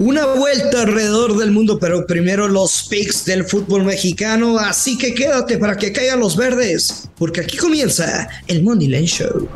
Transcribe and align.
Una 0.00 0.24
vuelta 0.24 0.80
alrededor 0.80 1.36
del 1.36 1.50
mundo, 1.50 1.78
pero 1.78 2.06
primero 2.06 2.48
los 2.48 2.84
picks 2.84 3.26
del 3.26 3.44
fútbol 3.44 3.84
mexicano. 3.84 4.58
Así 4.58 4.96
que 4.96 5.12
quédate 5.12 5.58
para 5.58 5.76
que 5.76 5.92
caigan 5.92 6.20
los 6.20 6.38
verdes, 6.38 7.10
porque 7.18 7.42
aquí 7.42 7.58
comienza 7.58 8.26
el 8.46 8.62
Money 8.62 8.88
Line 8.88 9.06
Show. 9.06 9.46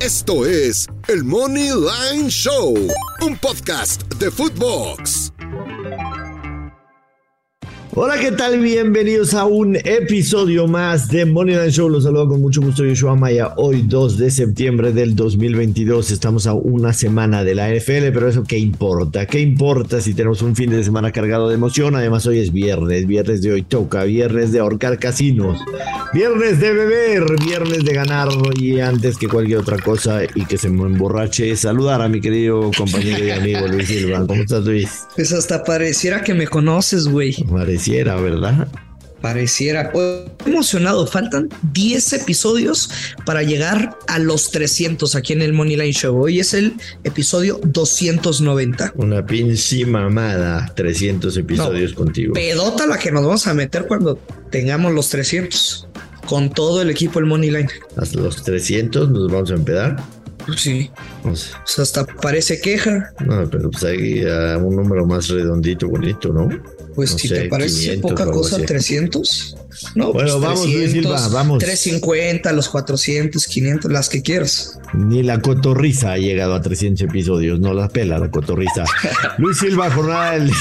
Esto 0.00 0.44
es 0.44 0.88
el 1.06 1.22
Money 1.22 1.68
Line 1.68 2.28
Show, 2.30 2.74
un 3.20 3.36
podcast 3.36 4.02
de 4.14 4.28
Footbox. 4.28 5.33
Hola, 7.96 8.18
¿qué 8.18 8.32
tal? 8.32 8.58
Bienvenidos 8.58 9.34
a 9.34 9.44
un 9.44 9.76
episodio 9.76 10.66
más 10.66 11.06
de 11.06 11.24
Money 11.24 11.70
Show. 11.70 11.88
Los 11.88 12.02
saludo 12.02 12.26
con 12.26 12.40
mucho 12.40 12.60
gusto, 12.60 12.84
Yoshua 12.84 13.14
Maya. 13.14 13.52
Hoy, 13.56 13.84
2 13.86 14.18
de 14.18 14.32
septiembre 14.32 14.92
del 14.92 15.14
2022, 15.14 16.10
estamos 16.10 16.48
a 16.48 16.54
una 16.54 16.92
semana 16.92 17.44
de 17.44 17.54
la 17.54 17.72
NFL, 17.72 18.10
pero 18.12 18.28
eso 18.28 18.42
qué 18.42 18.58
importa. 18.58 19.26
¿Qué 19.26 19.38
importa 19.38 20.00
si 20.00 20.12
tenemos 20.12 20.42
un 20.42 20.56
fin 20.56 20.70
de 20.70 20.82
semana 20.82 21.12
cargado 21.12 21.48
de 21.48 21.54
emoción? 21.54 21.94
Además, 21.94 22.26
hoy 22.26 22.40
es 22.40 22.52
viernes, 22.52 23.06
viernes 23.06 23.42
de 23.42 23.52
hoy 23.52 23.62
toca, 23.62 24.02
viernes 24.02 24.50
de 24.50 24.58
ahorcar 24.58 24.98
casinos, 24.98 25.60
viernes 26.12 26.58
de 26.58 26.72
beber, 26.72 27.24
viernes 27.46 27.84
de 27.84 27.92
ganar 27.94 28.28
y 28.56 28.80
antes 28.80 29.16
que 29.16 29.28
cualquier 29.28 29.58
otra 29.58 29.78
cosa 29.78 30.24
y 30.34 30.46
que 30.46 30.58
se 30.58 30.68
me 30.68 30.82
emborrache, 30.82 31.54
saludar 31.54 32.02
a 32.02 32.08
mi 32.08 32.20
querido 32.20 32.72
compañero 32.76 33.24
y 33.24 33.30
amigo 33.30 33.68
Luis 33.68 33.86
Silva. 33.86 34.26
¿Cómo 34.26 34.42
estás, 34.42 34.64
Luis? 34.64 35.06
Pues 35.14 35.32
hasta 35.32 35.62
pareciera 35.62 36.24
que 36.24 36.34
me 36.34 36.48
conoces, 36.48 37.06
güey. 37.06 37.34
Pareciera, 37.44 37.83
¿verdad? 37.90 38.68
Pareciera. 39.20 39.90
emocionado. 40.44 41.06
Faltan 41.06 41.48
10 41.72 42.12
episodios 42.14 42.90
para 43.24 43.42
llegar 43.42 43.96
a 44.06 44.18
los 44.18 44.50
300 44.50 45.14
aquí 45.14 45.32
en 45.32 45.42
el 45.42 45.52
Moneyline 45.52 45.92
Show. 45.92 46.22
Hoy 46.22 46.40
es 46.40 46.52
el 46.52 46.74
episodio 47.04 47.58
290. 47.64 48.92
Una 48.96 49.24
pinche 49.24 49.86
mamada. 49.86 50.70
300 50.74 51.36
episodios 51.38 51.94
contigo. 51.94 52.34
Pedota 52.34 52.86
la 52.86 52.98
que 52.98 53.10
nos 53.10 53.24
vamos 53.24 53.46
a 53.46 53.54
meter 53.54 53.86
cuando 53.86 54.16
tengamos 54.50 54.92
los 54.92 55.08
300. 55.08 55.88
Con 56.26 56.50
todo 56.50 56.82
el 56.82 56.90
equipo 56.90 57.18
del 57.18 57.28
Moneyline. 57.28 57.68
Hasta 57.96 58.18
los 58.18 58.42
300 58.42 59.10
nos 59.10 59.30
vamos 59.30 59.50
a 59.50 59.54
empedar. 59.54 59.96
Sí. 60.56 60.90
Sea, 61.32 61.82
hasta 61.82 62.04
parece 62.04 62.60
queja. 62.60 63.12
No, 63.24 63.48
pero 63.50 63.70
pues 63.70 63.84
hay 63.84 64.24
un 64.60 64.76
número 64.76 65.06
más 65.06 65.28
redondito, 65.28 65.88
bonito, 65.88 66.32
¿no? 66.32 66.48
Pues 66.94 67.10
si 67.10 67.28
te 67.28 67.48
parece 67.48 67.98
poca 67.98 68.26
cosa, 68.26 68.58
300. 68.58 69.56
No, 69.94 70.12
pues 70.12 70.32
bueno, 70.32 70.40
vamos, 70.40 70.66
Luis 70.72 70.92
Silva, 70.92 71.28
vamos. 71.28 71.58
350, 71.58 72.52
los 72.52 72.68
400, 72.68 73.46
500, 73.46 73.90
las 73.90 74.08
que 74.08 74.22
quieras. 74.22 74.78
Ni 74.92 75.22
la 75.22 75.40
cotorriza 75.40 76.12
ha 76.12 76.18
llegado 76.18 76.54
a 76.54 76.60
300 76.60 77.02
episodios, 77.02 77.58
no 77.58 77.74
la 77.74 77.88
pela 77.88 78.18
la 78.18 78.30
cotorriza. 78.30 78.84
Luis 79.38 79.58
Silva, 79.58 79.90
jornada 79.90 80.32
del 80.32 80.52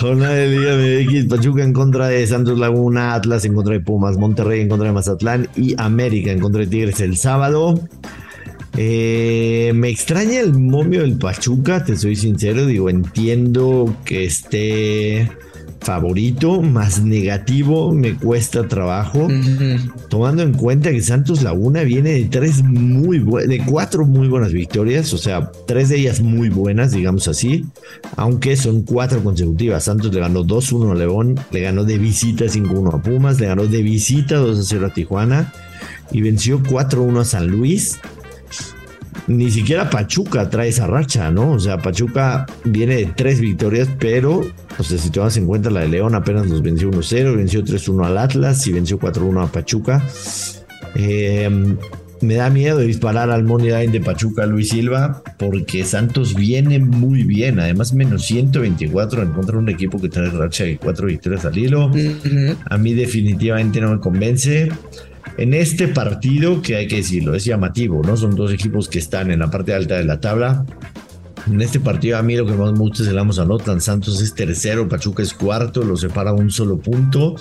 jornada 0.00 0.34
del 0.34 0.50
Liga 0.50 0.74
MX, 0.74 1.28
Pachuca 1.28 1.62
en 1.62 1.72
contra 1.72 2.08
de 2.08 2.26
Santos 2.26 2.58
Laguna, 2.58 3.14
Atlas 3.14 3.44
en 3.44 3.54
contra 3.54 3.74
de 3.74 3.80
Pumas, 3.80 4.16
Monterrey 4.16 4.60
en 4.60 4.68
contra 4.68 4.88
de 4.88 4.94
Mazatlán 4.94 5.48
y 5.54 5.74
América 5.80 6.32
en 6.32 6.40
contra 6.40 6.62
de 6.62 6.66
Tigres 6.66 7.00
el 7.00 7.16
sábado. 7.16 7.80
Eh, 8.80 9.72
me 9.74 9.88
extraña 9.88 10.38
el 10.38 10.54
momio 10.54 11.00
del 11.00 11.18
Pachuca, 11.18 11.84
te 11.84 11.96
soy 11.96 12.14
sincero, 12.14 12.64
digo, 12.64 12.88
entiendo 12.88 13.92
que 14.04 14.24
esté 14.24 15.28
favorito, 15.80 16.62
más 16.62 17.02
negativo, 17.02 17.92
me 17.92 18.14
cuesta 18.14 18.68
trabajo, 18.68 19.26
tomando 20.08 20.44
en 20.44 20.52
cuenta 20.52 20.92
que 20.92 21.02
Santos 21.02 21.42
Laguna 21.42 21.82
viene 21.82 22.10
de 22.10 22.24
tres 22.26 22.62
muy 22.62 23.18
de 23.18 23.64
cuatro 23.66 24.06
muy 24.06 24.28
buenas 24.28 24.52
victorias, 24.52 25.12
o 25.12 25.18
sea, 25.18 25.50
tres 25.66 25.88
de 25.88 25.98
ellas 25.98 26.20
muy 26.20 26.48
buenas, 26.48 26.92
digamos 26.92 27.26
así, 27.26 27.64
aunque 28.14 28.56
son 28.56 28.82
cuatro 28.82 29.24
consecutivas. 29.24 29.84
Santos 29.84 30.14
le 30.14 30.20
ganó 30.20 30.44
2-1 30.44 30.92
a 30.92 30.94
León, 30.94 31.34
le 31.50 31.62
ganó 31.62 31.82
de 31.82 31.98
visita 31.98 32.44
5-1 32.44 32.94
a 32.94 33.02
Pumas, 33.02 33.40
le 33.40 33.46
ganó 33.46 33.66
de 33.66 33.82
visita 33.82 34.36
2-0 34.36 34.86
a 34.86 34.94
Tijuana 34.94 35.52
y 36.12 36.20
venció 36.20 36.62
4-1 36.62 37.20
a 37.20 37.24
San 37.24 37.48
Luis 37.48 37.98
ni 39.28 39.50
siquiera 39.50 39.90
Pachuca 39.90 40.48
trae 40.48 40.68
esa 40.68 40.86
racha, 40.86 41.30
¿no? 41.30 41.52
O 41.52 41.60
sea, 41.60 41.78
Pachuca 41.78 42.46
viene 42.64 42.96
de 42.96 43.06
tres 43.14 43.40
victorias, 43.40 43.88
pero, 43.98 44.40
o 44.78 44.82
sea, 44.82 44.98
si 44.98 45.10
te 45.10 45.20
das 45.20 45.36
en 45.36 45.46
cuenta, 45.46 45.70
la 45.70 45.80
de 45.80 45.88
León 45.88 46.14
apenas 46.14 46.46
nos 46.46 46.62
venció 46.62 46.90
1-0, 46.90 47.36
venció 47.36 47.62
3-1 47.62 48.06
al 48.06 48.18
Atlas 48.18 48.66
y 48.66 48.72
venció 48.72 48.98
4-1 48.98 49.44
a 49.44 49.52
Pachuca. 49.52 50.02
Em, 50.94 51.76
me 52.22 52.34
da 52.34 52.50
miedo 52.50 52.78
disparar 52.78 53.30
al 53.30 53.44
money 53.44 53.68
line 53.68 53.92
de 53.92 54.00
Pachuca 54.00 54.46
Luis 54.46 54.70
Silva 54.70 55.22
porque 55.38 55.84
Santos 55.84 56.34
viene 56.34 56.78
muy 56.78 57.22
bien. 57.22 57.60
Además, 57.60 57.92
menos 57.92 58.24
124 58.24 59.22
en 59.22 59.30
contra 59.32 59.52
de 59.52 59.58
un 59.58 59.68
equipo 59.68 60.00
que 60.00 60.08
trae 60.08 60.30
racha 60.30 60.64
de 60.64 60.78
cuatro 60.78 61.06
victorias 61.06 61.44
al 61.44 61.56
hilo. 61.56 61.92
A 62.64 62.78
mí 62.78 62.94
definitivamente 62.94 63.80
no 63.80 63.92
me 63.92 64.00
convence 64.00 64.70
en 65.36 65.54
este 65.54 65.88
partido, 65.88 66.62
que 66.62 66.76
hay 66.76 66.88
que 66.88 66.96
decirlo, 66.96 67.34
es 67.34 67.44
llamativo, 67.44 68.02
¿no? 68.02 68.16
Son 68.16 68.34
dos 68.34 68.52
equipos 68.52 68.88
que 68.88 68.98
están 68.98 69.30
en 69.30 69.40
la 69.40 69.50
parte 69.50 69.74
alta 69.74 69.96
de 69.96 70.04
la 70.04 70.20
tabla. 70.20 70.64
En 71.46 71.60
este 71.60 71.80
partido 71.80 72.18
a 72.18 72.22
mí 72.22 72.36
lo 72.36 72.46
que 72.46 72.52
más 72.52 72.72
me 72.72 72.78
gusta 72.78 73.02
es 73.02 73.08
el 73.08 73.18
Amos 73.18 73.38
anotan. 73.38 73.80
Santos 73.80 74.20
es 74.20 74.34
tercero, 74.34 74.88
Pachuca 74.88 75.22
es 75.22 75.32
cuarto, 75.32 75.82
lo 75.82 75.96
separa 75.96 76.32
un 76.32 76.50
solo 76.50 76.78
punto. 76.78 77.36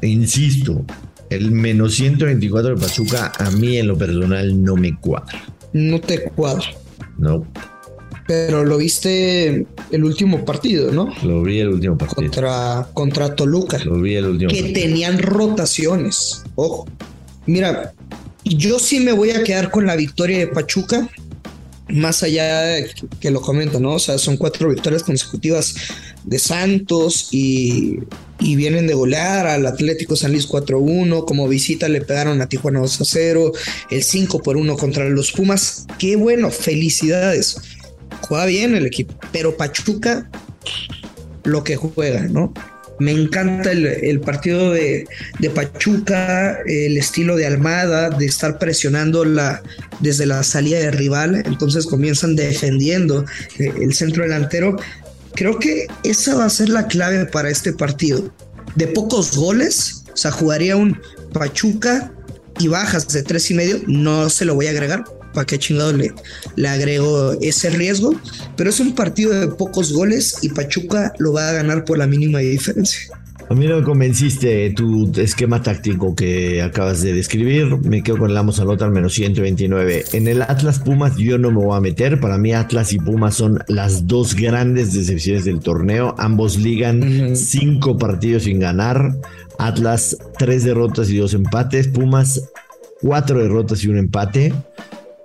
Insisto, 0.00 0.84
el 1.30 1.50
menos 1.50 1.94
124 1.94 2.74
de 2.74 2.80
Pachuca 2.80 3.32
a 3.38 3.50
mí 3.50 3.76
en 3.76 3.88
lo 3.88 3.96
personal 3.96 4.62
no 4.62 4.76
me 4.76 4.98
cuadra. 4.98 5.42
No 5.72 6.00
te 6.00 6.24
cuadra. 6.24 6.66
No. 7.18 7.46
Pero 8.26 8.64
lo 8.64 8.78
viste 8.78 9.66
el 9.90 10.04
último 10.04 10.44
partido, 10.44 10.92
¿no? 10.92 11.12
Lo 11.22 11.42
vi 11.42 11.58
el 11.58 11.68
último 11.68 11.98
partido. 11.98 12.22
Contra, 12.22 12.88
contra 12.94 13.34
Toluca. 13.34 13.78
Lo 13.84 14.00
vi 14.00 14.14
el 14.14 14.26
último 14.26 14.50
Que 14.50 14.62
tenían 14.72 15.18
rotaciones. 15.18 16.42
Ojo. 16.54 16.86
Mira, 17.46 17.92
yo 18.44 18.78
sí 18.78 19.00
me 19.00 19.12
voy 19.12 19.30
a 19.30 19.42
quedar 19.42 19.70
con 19.70 19.86
la 19.86 19.96
victoria 19.96 20.38
de 20.38 20.46
Pachuca. 20.46 21.08
Más 21.88 22.22
allá 22.22 22.62
de 22.62 22.90
que 23.20 23.30
lo 23.30 23.42
comento, 23.42 23.80
¿no? 23.80 23.94
O 23.94 23.98
sea, 23.98 24.16
son 24.16 24.36
cuatro 24.36 24.70
victorias 24.70 25.02
consecutivas 25.02 25.74
de 26.24 26.38
Santos 26.38 27.28
y, 27.32 27.98
y 28.38 28.56
vienen 28.56 28.86
de 28.86 28.94
golear 28.94 29.46
al 29.46 29.66
Atlético 29.66 30.14
San 30.14 30.30
Luis 30.30 30.48
4-1. 30.48 31.24
Como 31.26 31.48
visita 31.48 31.88
le 31.88 32.00
pegaron 32.00 32.40
a 32.40 32.48
Tijuana 32.48 32.80
2-0. 32.80 33.52
El 33.90 34.02
5 34.02 34.42
por 34.42 34.56
1 34.56 34.76
contra 34.76 35.08
los 35.08 35.32
Pumas. 35.32 35.86
Qué 35.98 36.14
bueno, 36.14 36.50
felicidades 36.50 37.56
juega 38.32 38.46
bien 38.46 38.74
el 38.74 38.86
equipo, 38.86 39.14
pero 39.30 39.58
Pachuca 39.58 40.26
lo 41.44 41.62
que 41.62 41.76
juega, 41.76 42.22
¿no? 42.22 42.54
Me 42.98 43.12
encanta 43.12 43.72
el, 43.72 44.20
partido 44.20 44.72
de, 44.72 45.06
Pachuca, 45.54 46.58
el 46.64 46.96
estilo 46.96 47.36
de 47.36 47.44
Almada, 47.44 48.08
de 48.08 48.24
estar 48.24 48.58
presionando 48.58 49.26
la, 49.26 49.62
desde 50.00 50.24
la 50.24 50.42
salida 50.44 50.78
de 50.78 50.92
rival, 50.92 51.42
entonces 51.44 51.84
comienzan 51.84 52.34
defendiendo 52.34 53.26
eh, 53.58 53.70
el 53.82 53.92
centro 53.92 54.22
delantero. 54.22 54.76
Creo 55.34 55.58
que 55.58 55.88
esa 56.02 56.34
va 56.34 56.46
a 56.46 56.50
ser 56.50 56.70
la 56.70 56.86
clave 56.86 57.26
para 57.26 57.50
este 57.50 57.74
partido. 57.74 58.32
De 58.76 58.86
pocos 58.86 59.36
goles, 59.36 60.04
o 60.10 60.16
sea, 60.16 60.30
jugaría 60.30 60.74
un 60.76 60.98
Pachuca 61.34 62.10
y 62.58 62.68
bajas 62.68 63.08
de 63.08 63.24
tres 63.24 63.50
y 63.50 63.54
medio, 63.54 63.82
no 63.86 64.30
se 64.30 64.46
lo 64.46 64.54
voy 64.54 64.68
a 64.68 64.70
agregar, 64.70 65.04
para 65.32 65.46
qué 65.46 65.58
chingado 65.58 65.92
le, 65.92 66.12
le 66.56 66.68
agrego 66.68 67.32
ese 67.40 67.70
riesgo. 67.70 68.14
Pero 68.56 68.70
es 68.70 68.80
un 68.80 68.94
partido 68.94 69.32
de 69.32 69.48
pocos 69.48 69.92
goles 69.92 70.38
y 70.42 70.48
Pachuca 70.50 71.12
lo 71.18 71.32
va 71.32 71.48
a 71.48 71.52
ganar 71.52 71.84
por 71.84 71.98
la 71.98 72.06
mínima 72.06 72.38
diferencia. 72.38 73.10
A 73.52 73.54
mí 73.54 73.66
no 73.66 73.76
me 73.76 73.82
convenciste 73.82 74.70
tu 74.70 75.12
esquema 75.16 75.62
táctico 75.62 76.14
que 76.14 76.62
acabas 76.62 77.02
de 77.02 77.12
describir. 77.12 77.76
Me 77.82 78.02
quedo 78.02 78.16
con 78.16 78.30
el 78.30 78.36
Amos 78.38 78.60
al 78.60 78.90
menos 78.90 79.12
129. 79.12 80.04
En 80.14 80.26
el 80.26 80.40
Atlas 80.40 80.78
Pumas 80.78 81.18
yo 81.18 81.36
no 81.36 81.50
me 81.50 81.58
voy 81.58 81.76
a 81.76 81.80
meter. 81.80 82.18
Para 82.18 82.38
mí 82.38 82.54
Atlas 82.54 82.94
y 82.94 82.98
Pumas 82.98 83.34
son 83.34 83.62
las 83.68 84.06
dos 84.06 84.34
grandes 84.34 84.94
decepciones 84.94 85.44
del 85.44 85.60
torneo. 85.60 86.14
Ambos 86.16 86.56
ligan 86.56 87.36
cinco 87.36 87.98
partidos 87.98 88.44
sin 88.44 88.58
ganar. 88.58 89.14
Atlas 89.58 90.16
tres 90.38 90.64
derrotas 90.64 91.10
y 91.10 91.18
dos 91.18 91.34
empates. 91.34 91.88
Pumas 91.88 92.40
cuatro 93.02 93.38
derrotas 93.42 93.84
y 93.84 93.88
un 93.88 93.98
empate. 93.98 94.54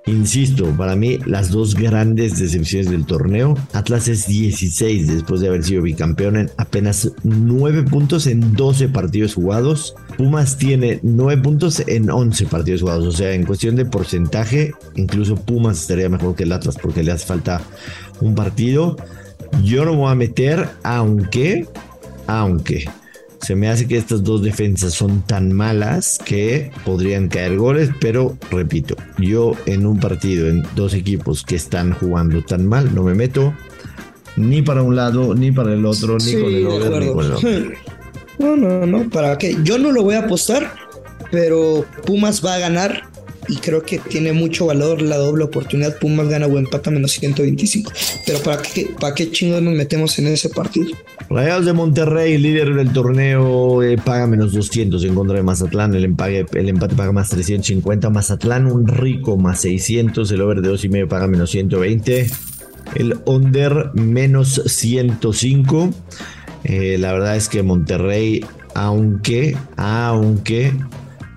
Insisto, 0.07 0.65
para 0.77 0.95
mí 0.95 1.19
las 1.25 1.51
dos 1.51 1.75
grandes 1.75 2.39
decepciones 2.39 2.89
del 2.89 3.05
torneo, 3.05 3.57
Atlas 3.73 4.07
es 4.07 4.25
16 4.25 5.05
después 5.05 5.41
de 5.41 5.49
haber 5.49 5.65
sido 5.65 5.81
bicampeón 5.81 6.37
en 6.37 6.51
apenas 6.55 7.11
9 7.23 7.83
puntos 7.83 8.25
en 8.25 8.53
12 8.53 8.87
partidos 8.87 9.33
jugados. 9.33 9.95
Pumas 10.17 10.57
tiene 10.57 11.01
9 11.03 11.41
puntos 11.41 11.83
en 11.85 12.09
11 12.09 12.45
partidos 12.45 12.81
jugados, 12.81 13.05
o 13.05 13.11
sea, 13.11 13.33
en 13.33 13.43
cuestión 13.43 13.75
de 13.75 13.83
porcentaje, 13.83 14.71
incluso 14.95 15.35
Pumas 15.35 15.81
estaría 15.81 16.07
mejor 16.07 16.35
que 16.35 16.43
el 16.43 16.53
Atlas 16.53 16.77
porque 16.81 17.03
le 17.03 17.11
hace 17.11 17.25
falta 17.25 17.61
un 18.21 18.33
partido. 18.33 18.95
Yo 19.61 19.83
no 19.83 19.93
voy 19.93 20.09
a 20.09 20.15
meter, 20.15 20.69
aunque, 20.83 21.67
aunque 22.27 22.85
Se 23.41 23.55
me 23.55 23.69
hace 23.69 23.87
que 23.87 23.97
estas 23.97 24.23
dos 24.23 24.41
defensas 24.41 24.93
son 24.93 25.21
tan 25.21 25.53
malas 25.53 26.17
que 26.23 26.71
podrían 26.83 27.27
caer 27.27 27.57
goles, 27.57 27.89
pero 28.01 28.37
repito, 28.51 28.95
yo 29.17 29.53
en 29.65 29.85
un 29.85 29.99
partido, 29.99 30.47
en 30.47 30.63
dos 30.75 30.93
equipos 30.93 31.43
que 31.43 31.55
están 31.55 31.93
jugando 31.93 32.43
tan 32.43 32.65
mal, 32.65 32.93
no 32.93 33.03
me 33.03 33.13
meto 33.13 33.53
ni 34.35 34.61
para 34.61 34.83
un 34.83 34.95
lado, 34.95 35.33
ni 35.33 35.51
para 35.51 35.73
el 35.73 35.85
otro, 35.85 36.17
ni 36.17 36.33
con 36.33 36.53
el 36.53 36.67
over, 36.67 37.03
ni 37.03 37.13
con 37.13 37.25
el 37.25 37.31
otro. 37.31 37.49
No, 38.39 38.55
no, 38.55 38.85
no, 38.85 39.09
¿para 39.09 39.35
qué? 39.39 39.57
Yo 39.63 39.79
no 39.79 39.91
lo 39.91 40.03
voy 40.03 40.13
a 40.13 40.19
apostar, 40.19 40.71
pero 41.31 41.83
Pumas 42.05 42.45
va 42.45 42.53
a 42.53 42.59
ganar 42.59 43.09
y 43.47 43.57
creo 43.57 43.83
que 43.83 43.99
tiene 43.99 44.33
mucho 44.33 44.65
valor 44.65 45.01
la 45.01 45.17
doble 45.17 45.43
oportunidad. 45.43 45.97
Pumas 45.97 46.27
gana 46.27 46.47
o 46.47 46.57
empata 46.57 46.91
menos 46.91 47.11
125. 47.11 47.91
Pero 48.25 48.39
¿para 48.39 48.61
qué, 48.61 48.89
para 48.99 49.15
qué 49.15 49.31
chingos 49.31 49.61
nos 49.61 49.73
metemos 49.73 50.17
en 50.19 50.27
ese 50.27 50.49
partido? 50.49 50.91
Rayados 51.29 51.65
de 51.65 51.73
Monterrey, 51.73 52.37
líder 52.37 52.73
del 52.73 52.91
torneo, 52.91 53.83
eh, 53.83 53.97
paga 53.97 54.27
menos 54.27 54.53
200 54.53 55.03
en 55.03 55.15
contra 55.15 55.35
de 55.37 55.43
Mazatlán. 55.43 55.93
El 55.95 56.05
empate, 56.05 56.45
el 56.53 56.69
empate 56.69 56.95
paga 56.95 57.11
más 57.11 57.29
350. 57.29 58.09
Mazatlán, 58.09 58.67
un 58.67 58.87
rico 58.87 59.37
más 59.37 59.61
600. 59.61 60.31
El 60.31 60.41
over 60.41 60.61
de 60.61 60.69
2 60.69 60.85
y 60.85 60.89
medio 60.89 61.07
paga 61.07 61.27
menos 61.27 61.51
120. 61.51 62.29
El 62.95 63.19
under 63.25 63.91
menos 63.93 64.61
105. 64.65 65.89
Eh, 66.63 66.97
la 66.99 67.13
verdad 67.13 67.35
es 67.35 67.49
que 67.49 67.63
Monterrey, 67.63 68.45
aunque, 68.73 69.55
aunque 69.77 70.73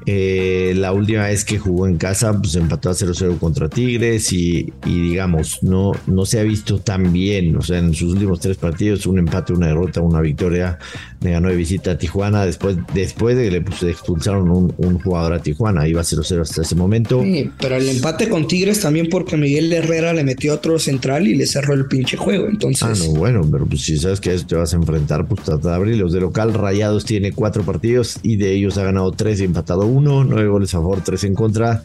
eh, 0.07 0.73
la 0.77 0.93
última 0.93 1.25
vez 1.25 1.45
que 1.45 1.59
jugó 1.59 1.87
en 1.87 1.97
casa, 1.97 2.33
pues 2.39 2.55
empató 2.55 2.91
a 2.91 2.93
0-0 2.93 3.39
contra 3.39 3.69
Tigres 3.69 4.33
y, 4.33 4.73
digamos, 4.85 5.63
no, 5.63 5.93
no 6.07 6.25
se 6.27 6.41
ha 6.41 6.43
visto 6.43 6.79
tan 6.79 7.13
bien. 7.13 7.57
O 7.57 7.63
sea, 7.63 7.79
en 7.79 7.95
sus 7.95 8.15
últimos 8.15 8.41
tres 8.41 8.57
partidos, 8.57 9.07
un 9.07 9.19
empate, 9.19 9.53
una 9.53 9.69
derrota, 9.69 10.01
una 10.01 10.21
victoria. 10.21 10.79
Me 11.21 11.33
ganó 11.33 11.49
de 11.49 11.57
visita 11.57 11.93
a 11.93 11.99
Tijuana 11.99 12.47
después, 12.47 12.77
después 12.95 13.37
de 13.37 13.45
que 13.45 13.51
le 13.51 13.61
pues, 13.61 13.83
expulsaron 13.83 14.51
un, 14.51 14.99
jugador 15.01 15.35
a 15.35 15.43
Tijuana. 15.43 15.87
Iba 15.87 16.03
0-0 16.03 16.41
hasta 16.41 16.63
ese 16.63 16.75
momento. 16.75 17.23
Sí, 17.23 17.51
pero 17.61 17.77
el 17.77 17.89
empate 17.89 18.29
con 18.29 18.47
Tigres 18.47 18.81
también 18.81 19.09
porque 19.11 19.37
Miguel 19.37 19.73
Herrera 19.73 20.13
le 20.13 20.25
metió 20.25 20.55
otro 20.55 20.79
central 20.79 21.29
y 21.29 21.35
le 21.35 21.47
cerró 21.47 21.75
el 21.75 21.87
pinche 21.87 22.17
juego. 22.17 22.47
Entonces. 22.49 22.83
Ah, 22.83 22.95
no, 23.07 23.13
bueno, 23.15 23.47
pero 23.51 23.67
pues 23.67 23.83
si 23.83 23.99
sabes 23.99 24.21
que 24.21 24.31
a 24.31 24.33
eso 24.33 24.47
te 24.47 24.57
vas 24.57 24.73
a 24.73 24.77
enfrentar, 24.77 25.27
pues 25.27 25.43
trata 25.43 25.71
de 25.71 25.75
abrir. 25.75 25.97
Los 25.97 26.13
de 26.13 26.21
local, 26.21 26.55
Rayados 26.55 27.05
tiene 27.05 27.33
cuatro 27.33 27.63
partidos 27.65 28.19
y 28.23 28.37
de 28.37 28.53
ellos 28.53 28.79
ha 28.79 28.85
ganado 28.85 29.13
tres 29.13 29.41
y 29.41 29.45
empatado 29.45 29.90
uno, 29.91 30.25
nueve 30.25 30.49
goles 30.49 30.75
a 30.75 30.79
favor, 30.79 31.03
tres 31.05 31.25
en 31.25 31.35
contra. 31.35 31.83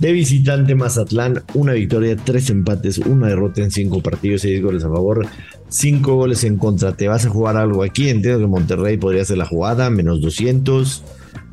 De 0.00 0.10
visitante 0.10 0.74
Mazatlán, 0.74 1.44
una 1.54 1.72
victoria, 1.72 2.16
tres 2.16 2.50
empates, 2.50 2.98
una 2.98 3.28
derrota 3.28 3.62
en 3.62 3.70
cinco 3.70 4.00
partidos, 4.02 4.42
seis 4.42 4.60
goles 4.60 4.84
a 4.84 4.88
favor, 4.88 5.26
cinco 5.68 6.16
goles 6.16 6.42
en 6.42 6.58
contra. 6.58 6.96
¿Te 6.96 7.06
vas 7.06 7.24
a 7.26 7.30
jugar 7.30 7.56
algo 7.56 7.84
aquí? 7.84 8.08
Entiendo 8.08 8.40
que 8.40 8.46
Monterrey 8.46 8.96
podría 8.96 9.24
ser 9.24 9.38
la 9.38 9.46
jugada, 9.46 9.90
menos 9.90 10.20
200, 10.20 11.02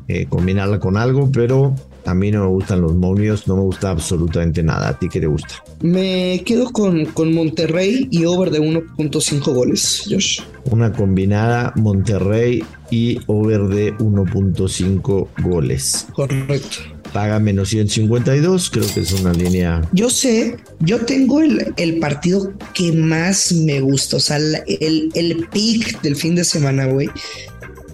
eh, 0.08 0.26
combinarla 0.28 0.80
con 0.80 0.96
algo, 0.96 1.30
pero 1.30 1.74
a 2.04 2.14
mí 2.14 2.32
no 2.32 2.40
me 2.40 2.48
gustan 2.48 2.80
los 2.80 2.94
monios, 2.94 3.46
no 3.46 3.56
me 3.56 3.62
gusta 3.62 3.90
absolutamente 3.90 4.62
nada. 4.62 4.88
¿A 4.88 4.98
ti 4.98 5.08
qué 5.08 5.20
te 5.20 5.26
gusta? 5.26 5.62
Me 5.80 6.42
quedo 6.44 6.70
con, 6.70 7.06
con 7.06 7.32
Monterrey 7.32 8.08
y 8.10 8.24
over 8.24 8.50
de 8.50 8.60
1.5 8.60 9.54
goles, 9.54 10.04
Josh. 10.10 10.40
Una 10.64 10.92
combinada 10.92 11.72
Monterrey 11.76 12.64
y 12.92 13.18
over 13.26 13.62
de 13.68 13.96
1.5 13.96 15.28
goles. 15.42 16.06
Correcto. 16.12 16.76
Paga 17.10 17.40
menos 17.40 17.70
152, 17.70 18.70
creo 18.70 18.86
que 18.94 19.00
es 19.00 19.12
una 19.12 19.32
línea. 19.32 19.80
Yo 19.92 20.10
sé, 20.10 20.58
yo 20.80 21.00
tengo 21.00 21.40
el, 21.40 21.72
el 21.78 21.98
partido 21.98 22.52
que 22.74 22.92
más 22.92 23.52
me 23.52 23.80
gusta, 23.80 24.18
o 24.18 24.20
sea, 24.20 24.36
el, 24.36 25.10
el 25.14 25.48
pick 25.50 26.02
del 26.02 26.16
fin 26.16 26.34
de 26.34 26.44
semana, 26.44 26.84
güey. 26.84 27.08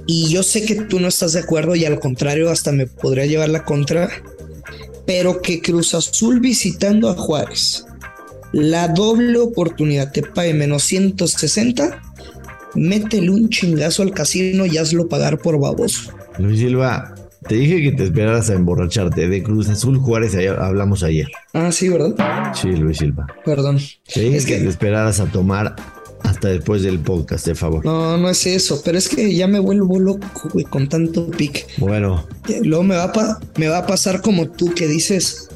Y 0.06 0.28
yo 0.30 0.42
sé 0.42 0.64
que 0.64 0.74
tú 0.74 0.98
no 0.98 1.06
estás 1.06 1.34
de 1.34 1.40
acuerdo 1.40 1.76
y 1.76 1.84
al 1.84 2.00
contrario, 2.00 2.50
hasta 2.50 2.72
me 2.72 2.88
podría 2.88 3.26
llevar 3.26 3.50
la 3.50 3.64
contra. 3.64 4.10
Pero 5.06 5.40
que 5.40 5.62
Cruz 5.62 5.94
Azul 5.94 6.40
visitando 6.40 7.08
a 7.08 7.14
Juárez, 7.14 7.84
la 8.52 8.88
doble 8.88 9.38
oportunidad 9.38 10.10
te 10.10 10.22
pague 10.22 10.54
menos 10.54 10.82
160, 10.84 12.02
métele 12.78 13.30
un 13.30 13.48
chingazo 13.48 14.02
al 14.02 14.12
casino 14.12 14.66
y 14.66 14.78
hazlo 14.78 15.08
pagar 15.08 15.38
por 15.38 15.58
baboso. 15.60 16.12
Luis 16.38 16.60
Silva, 16.60 17.14
te 17.46 17.54
dije 17.54 17.82
que 17.82 17.92
te 17.92 18.04
esperaras 18.04 18.50
a 18.50 18.54
emborracharte. 18.54 19.28
De 19.28 19.42
Cruz 19.42 19.68
Azul 19.68 19.98
Juárez 19.98 20.36
hablamos 20.58 21.02
ayer. 21.02 21.28
Ah, 21.54 21.70
sí, 21.72 21.88
¿verdad? 21.88 22.52
Sí, 22.54 22.68
Luis 22.68 22.98
Silva. 22.98 23.26
Perdón. 23.44 23.78
Te 24.12 24.20
dije 24.20 24.44
que 24.44 24.58
te 24.58 24.68
esperaras 24.68 25.20
a 25.20 25.26
tomar 25.26 25.76
hasta 26.22 26.48
después 26.48 26.82
del 26.82 26.98
podcast, 26.98 27.46
de 27.46 27.54
favor. 27.54 27.84
No, 27.84 28.16
no 28.18 28.28
es 28.28 28.46
eso, 28.46 28.82
pero 28.84 28.98
es 28.98 29.08
que 29.08 29.34
ya 29.34 29.46
me 29.46 29.58
vuelvo 29.58 29.98
loco, 29.98 30.48
güey, 30.52 30.64
con 30.64 30.88
tanto 30.88 31.30
pic. 31.30 31.66
Bueno. 31.78 32.26
Luego 32.62 32.82
me 32.82 32.96
va, 32.96 33.04
a 33.04 33.38
me 33.56 33.68
va 33.68 33.78
a 33.78 33.86
pasar 33.86 34.20
como 34.20 34.50
tú 34.50 34.74
que 34.74 34.86
dices, 34.86 35.48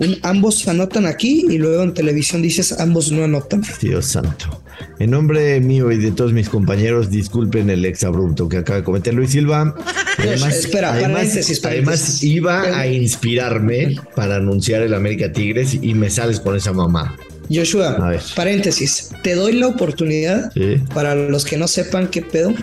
un, 0.00 0.18
ambos 0.22 0.66
anotan 0.66 1.06
aquí 1.06 1.46
y 1.48 1.58
luego 1.58 1.82
en 1.82 1.94
televisión 1.94 2.42
dices 2.42 2.78
ambos 2.80 3.12
no 3.12 3.24
anotan. 3.24 3.62
Dios 3.80 4.06
santo. 4.06 4.62
En 4.98 5.10
nombre 5.10 5.60
mío 5.60 5.92
y 5.92 5.98
de 5.98 6.10
todos 6.10 6.32
mis 6.32 6.48
compañeros, 6.48 7.10
disculpen 7.10 7.70
el 7.70 7.84
exabrupto 7.84 8.48
que 8.48 8.58
acaba 8.58 8.78
de 8.78 8.84
cometer 8.84 9.14
Luis 9.14 9.30
Silva. 9.30 9.74
Además, 10.18 10.54
Espera, 10.54 10.92
además, 10.92 11.62
además 11.64 12.22
iba 12.22 12.78
a 12.78 12.86
inspirarme 12.86 13.96
para 14.14 14.36
anunciar 14.36 14.82
el 14.82 14.92
América 14.92 15.32
Tigres 15.32 15.78
y 15.80 15.94
me 15.94 16.10
sales 16.10 16.40
con 16.40 16.54
esa 16.56 16.74
mamá. 16.74 17.16
Joshua, 17.52 18.20
paréntesis, 18.36 19.10
te 19.22 19.34
doy 19.34 19.54
la 19.54 19.66
oportunidad 19.66 20.52
para 20.94 21.14
los 21.14 21.44
que 21.44 21.56
no 21.56 21.66
sepan 21.66 22.08
qué 22.08 22.22
pedo, 22.22 22.54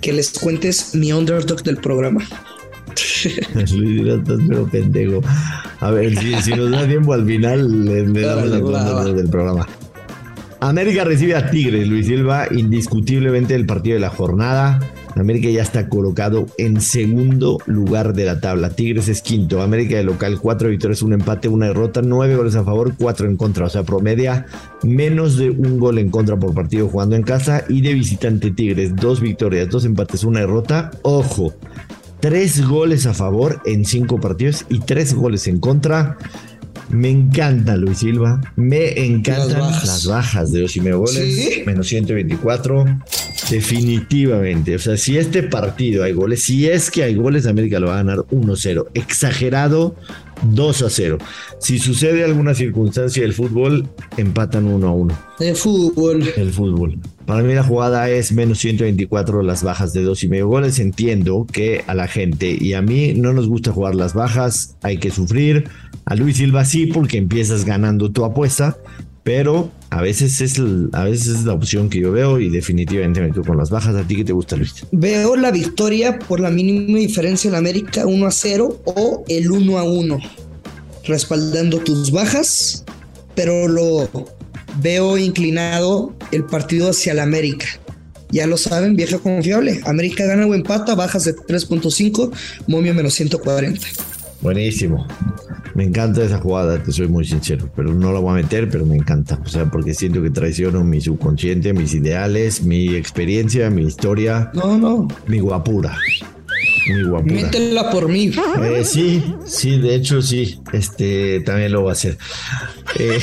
que 0.00 0.12
les 0.12 0.30
cuentes 0.30 0.94
mi 0.94 1.12
underdog 1.12 1.62
del 1.62 1.78
programa. 1.78 2.22
Luis, 3.74 4.06
estás 4.06 4.38
pero 4.48 4.66
pendejo. 4.66 5.20
A 5.80 5.90
ver, 5.90 6.16
si, 6.42 6.52
nos 6.52 6.70
da 6.70 6.86
tiempo 6.86 7.12
al 7.12 7.26
final, 7.26 7.84
le, 7.84 8.20
damos 8.20 8.70
la 8.70 9.04
del 9.04 9.28
programa. 9.28 9.66
América 10.60 11.04
recibe 11.04 11.36
a 11.36 11.50
Tigres, 11.50 11.86
Luis 11.86 12.06
Silva, 12.06 12.46
indiscutiblemente 12.50 13.54
el 13.54 13.66
partido 13.66 13.94
de 13.94 14.00
la 14.00 14.10
jornada. 14.10 14.80
América 15.14 15.48
ya 15.48 15.62
está 15.62 15.88
colocado 15.88 16.46
en 16.58 16.80
segundo 16.80 17.58
lugar 17.64 18.12
de 18.12 18.26
la 18.26 18.40
tabla. 18.40 18.70
Tigres 18.70 19.08
es 19.08 19.22
quinto. 19.22 19.62
América 19.62 19.96
de 19.96 20.04
local, 20.04 20.38
cuatro 20.40 20.68
victorias, 20.68 21.00
un 21.00 21.14
empate, 21.14 21.48
una 21.48 21.68
derrota, 21.68 22.02
nueve 22.02 22.36
goles 22.36 22.54
a 22.54 22.64
favor, 22.64 22.92
cuatro 22.98 23.26
en 23.26 23.36
contra. 23.36 23.66
O 23.66 23.68
sea, 23.70 23.82
promedia 23.82 24.44
menos 24.82 25.38
de 25.38 25.48
un 25.48 25.78
gol 25.78 25.98
en 25.98 26.10
contra 26.10 26.36
por 26.36 26.54
partido 26.54 26.88
jugando 26.88 27.16
en 27.16 27.22
casa. 27.22 27.64
Y 27.68 27.80
de 27.80 27.94
visitante 27.94 28.50
Tigres, 28.50 28.94
dos 28.94 29.22
victorias, 29.22 29.70
dos 29.70 29.86
empates, 29.86 30.22
una 30.22 30.40
derrota. 30.40 30.90
Ojo, 31.02 31.54
tres 32.26 32.66
goles 32.66 33.06
a 33.06 33.14
favor 33.14 33.62
en 33.66 33.84
cinco 33.84 34.20
partidos 34.20 34.66
y 34.68 34.80
tres 34.80 35.14
goles 35.14 35.46
en 35.46 35.60
contra. 35.60 36.18
Me 36.88 37.08
encanta 37.08 37.76
Luis 37.76 37.98
Silva. 37.98 38.40
Me 38.56 39.06
encantan 39.06 39.60
las 39.60 40.08
bajas, 40.08 40.50
de 40.50 40.64
Osimene 40.64 40.96
goles. 40.96 41.62
Menos 41.64 41.86
124. 41.86 42.84
Definitivamente. 43.48 44.74
O 44.74 44.78
sea, 44.80 44.96
si 44.96 45.16
este 45.16 45.44
partido 45.44 46.02
hay 46.02 46.14
goles, 46.14 46.42
si 46.42 46.68
es 46.68 46.90
que 46.90 47.04
hay 47.04 47.14
goles, 47.14 47.46
América 47.46 47.78
lo 47.78 47.86
va 47.86 48.00
a 48.00 48.02
ganar 48.02 48.18
1-0. 48.32 48.86
Exagerado, 48.94 49.94
2-0. 50.44 51.18
Si 51.58 51.78
sucede 51.78 52.24
alguna 52.24 52.54
circunstancia 52.54 53.22
del 53.22 53.32
fútbol, 53.32 53.88
empatan 54.16 54.80
1-1. 54.80 55.16
El 55.40 55.56
fútbol. 55.56 56.24
El 56.36 56.52
fútbol. 56.52 56.98
Para 57.26 57.42
mí 57.42 57.54
la 57.54 57.64
jugada 57.64 58.08
es 58.08 58.30
menos 58.32 58.58
124 58.58 59.42
las 59.42 59.64
bajas 59.64 59.92
de 59.92 60.02
dos 60.04 60.22
y 60.22 60.28
medio 60.28 60.46
goles. 60.46 60.78
Entiendo 60.78 61.46
que 61.50 61.82
a 61.86 61.94
la 61.94 62.06
gente 62.06 62.56
y 62.58 62.74
a 62.74 62.82
mí 62.82 63.14
no 63.14 63.32
nos 63.32 63.48
gusta 63.48 63.72
jugar 63.72 63.94
las 63.94 64.14
bajas, 64.14 64.76
hay 64.82 64.98
que 64.98 65.10
sufrir. 65.10 65.68
A 66.04 66.14
Luis 66.14 66.36
Silva 66.36 66.64
sí, 66.64 66.86
porque 66.86 67.18
empiezas 67.18 67.64
ganando 67.64 68.12
tu 68.12 68.24
apuesta, 68.24 68.76
pero 69.26 69.72
a 69.90 70.02
veces 70.02 70.40
es, 70.40 70.62
a 70.92 71.02
veces 71.02 71.26
es 71.38 71.44
la 71.44 71.52
opción 71.52 71.90
que 71.90 71.98
yo 71.98 72.12
veo 72.12 72.38
y 72.38 72.48
definitivamente 72.48 73.20
me 73.20 73.32
quedo 73.32 73.42
con 73.42 73.56
las 73.56 73.70
bajas. 73.70 73.96
¿A 73.96 74.06
ti 74.06 74.14
qué 74.14 74.24
te 74.24 74.32
gusta, 74.32 74.54
Luis? 74.54 74.72
Veo 74.92 75.34
la 75.34 75.50
victoria 75.50 76.16
por 76.16 76.38
la 76.38 76.48
mínima 76.48 77.00
diferencia 77.00 77.48
en 77.48 77.56
América 77.56 78.06
1 78.06 78.24
a 78.24 78.30
0 78.30 78.82
o 78.84 79.24
el 79.26 79.50
1 79.50 79.78
a 79.78 79.82
1, 79.82 80.18
respaldando 81.06 81.80
tus 81.80 82.12
bajas, 82.12 82.84
pero 83.34 83.66
lo 83.66 84.08
veo 84.80 85.18
inclinado 85.18 86.14
el 86.30 86.44
partido 86.44 86.90
hacia 86.90 87.10
el 87.10 87.18
América. 87.18 87.66
Ya 88.30 88.46
lo 88.46 88.56
saben, 88.56 88.94
vieja 88.94 89.18
confiable. 89.18 89.80
América 89.86 90.24
gana 90.24 90.46
o 90.46 90.54
empata, 90.54 90.94
bajas 90.94 91.24
de 91.24 91.34
3.5, 91.34 92.30
momio 92.68 92.94
menos 92.94 93.14
140. 93.14 93.88
Buenísimo. 94.46 95.04
Me 95.74 95.82
encanta 95.82 96.22
esa 96.22 96.38
jugada, 96.38 96.80
te 96.80 96.92
soy 96.92 97.08
muy 97.08 97.24
sincero, 97.24 97.68
pero 97.74 97.92
no 97.92 98.12
la 98.12 98.20
voy 98.20 98.30
a 98.30 98.42
meter, 98.42 98.70
pero 98.70 98.86
me 98.86 98.94
encanta. 98.94 99.40
O 99.44 99.48
sea, 99.48 99.66
porque 99.66 99.92
siento 99.92 100.22
que 100.22 100.30
traiciono 100.30 100.84
mi 100.84 101.00
subconsciente, 101.00 101.72
mis 101.72 101.94
ideales, 101.94 102.62
mi 102.62 102.94
experiencia, 102.94 103.68
mi 103.70 103.82
historia. 103.82 104.52
No, 104.54 104.78
no. 104.78 105.08
Mi 105.26 105.40
guapura. 105.40 105.98
Mi 106.94 107.02
guapo. 107.02 107.26
Métela 107.26 107.90
por 107.90 108.08
mí. 108.08 108.30
Eh, 108.62 108.84
sí, 108.84 109.22
sí, 109.44 109.78
de 109.78 109.94
hecho 109.94 110.22
sí, 110.22 110.60
este 110.72 111.40
también 111.40 111.72
lo 111.72 111.84
va 111.84 111.90
a 111.90 111.92
hacer. 111.92 112.16
Eh, 112.98 113.18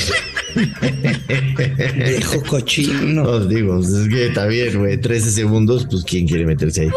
Viejo 1.96 2.44
cochino. 2.44 3.24
os 3.24 3.50
digo, 3.50 3.80
es 3.80 4.08
que 4.10 4.28
está 4.28 4.46
bien, 4.46 4.78
güey, 4.80 4.98
13 4.98 5.32
segundos, 5.32 5.88
pues 5.90 6.04
quién 6.04 6.28
quiere 6.28 6.46
meterse 6.46 6.82
ahí. 6.82 6.90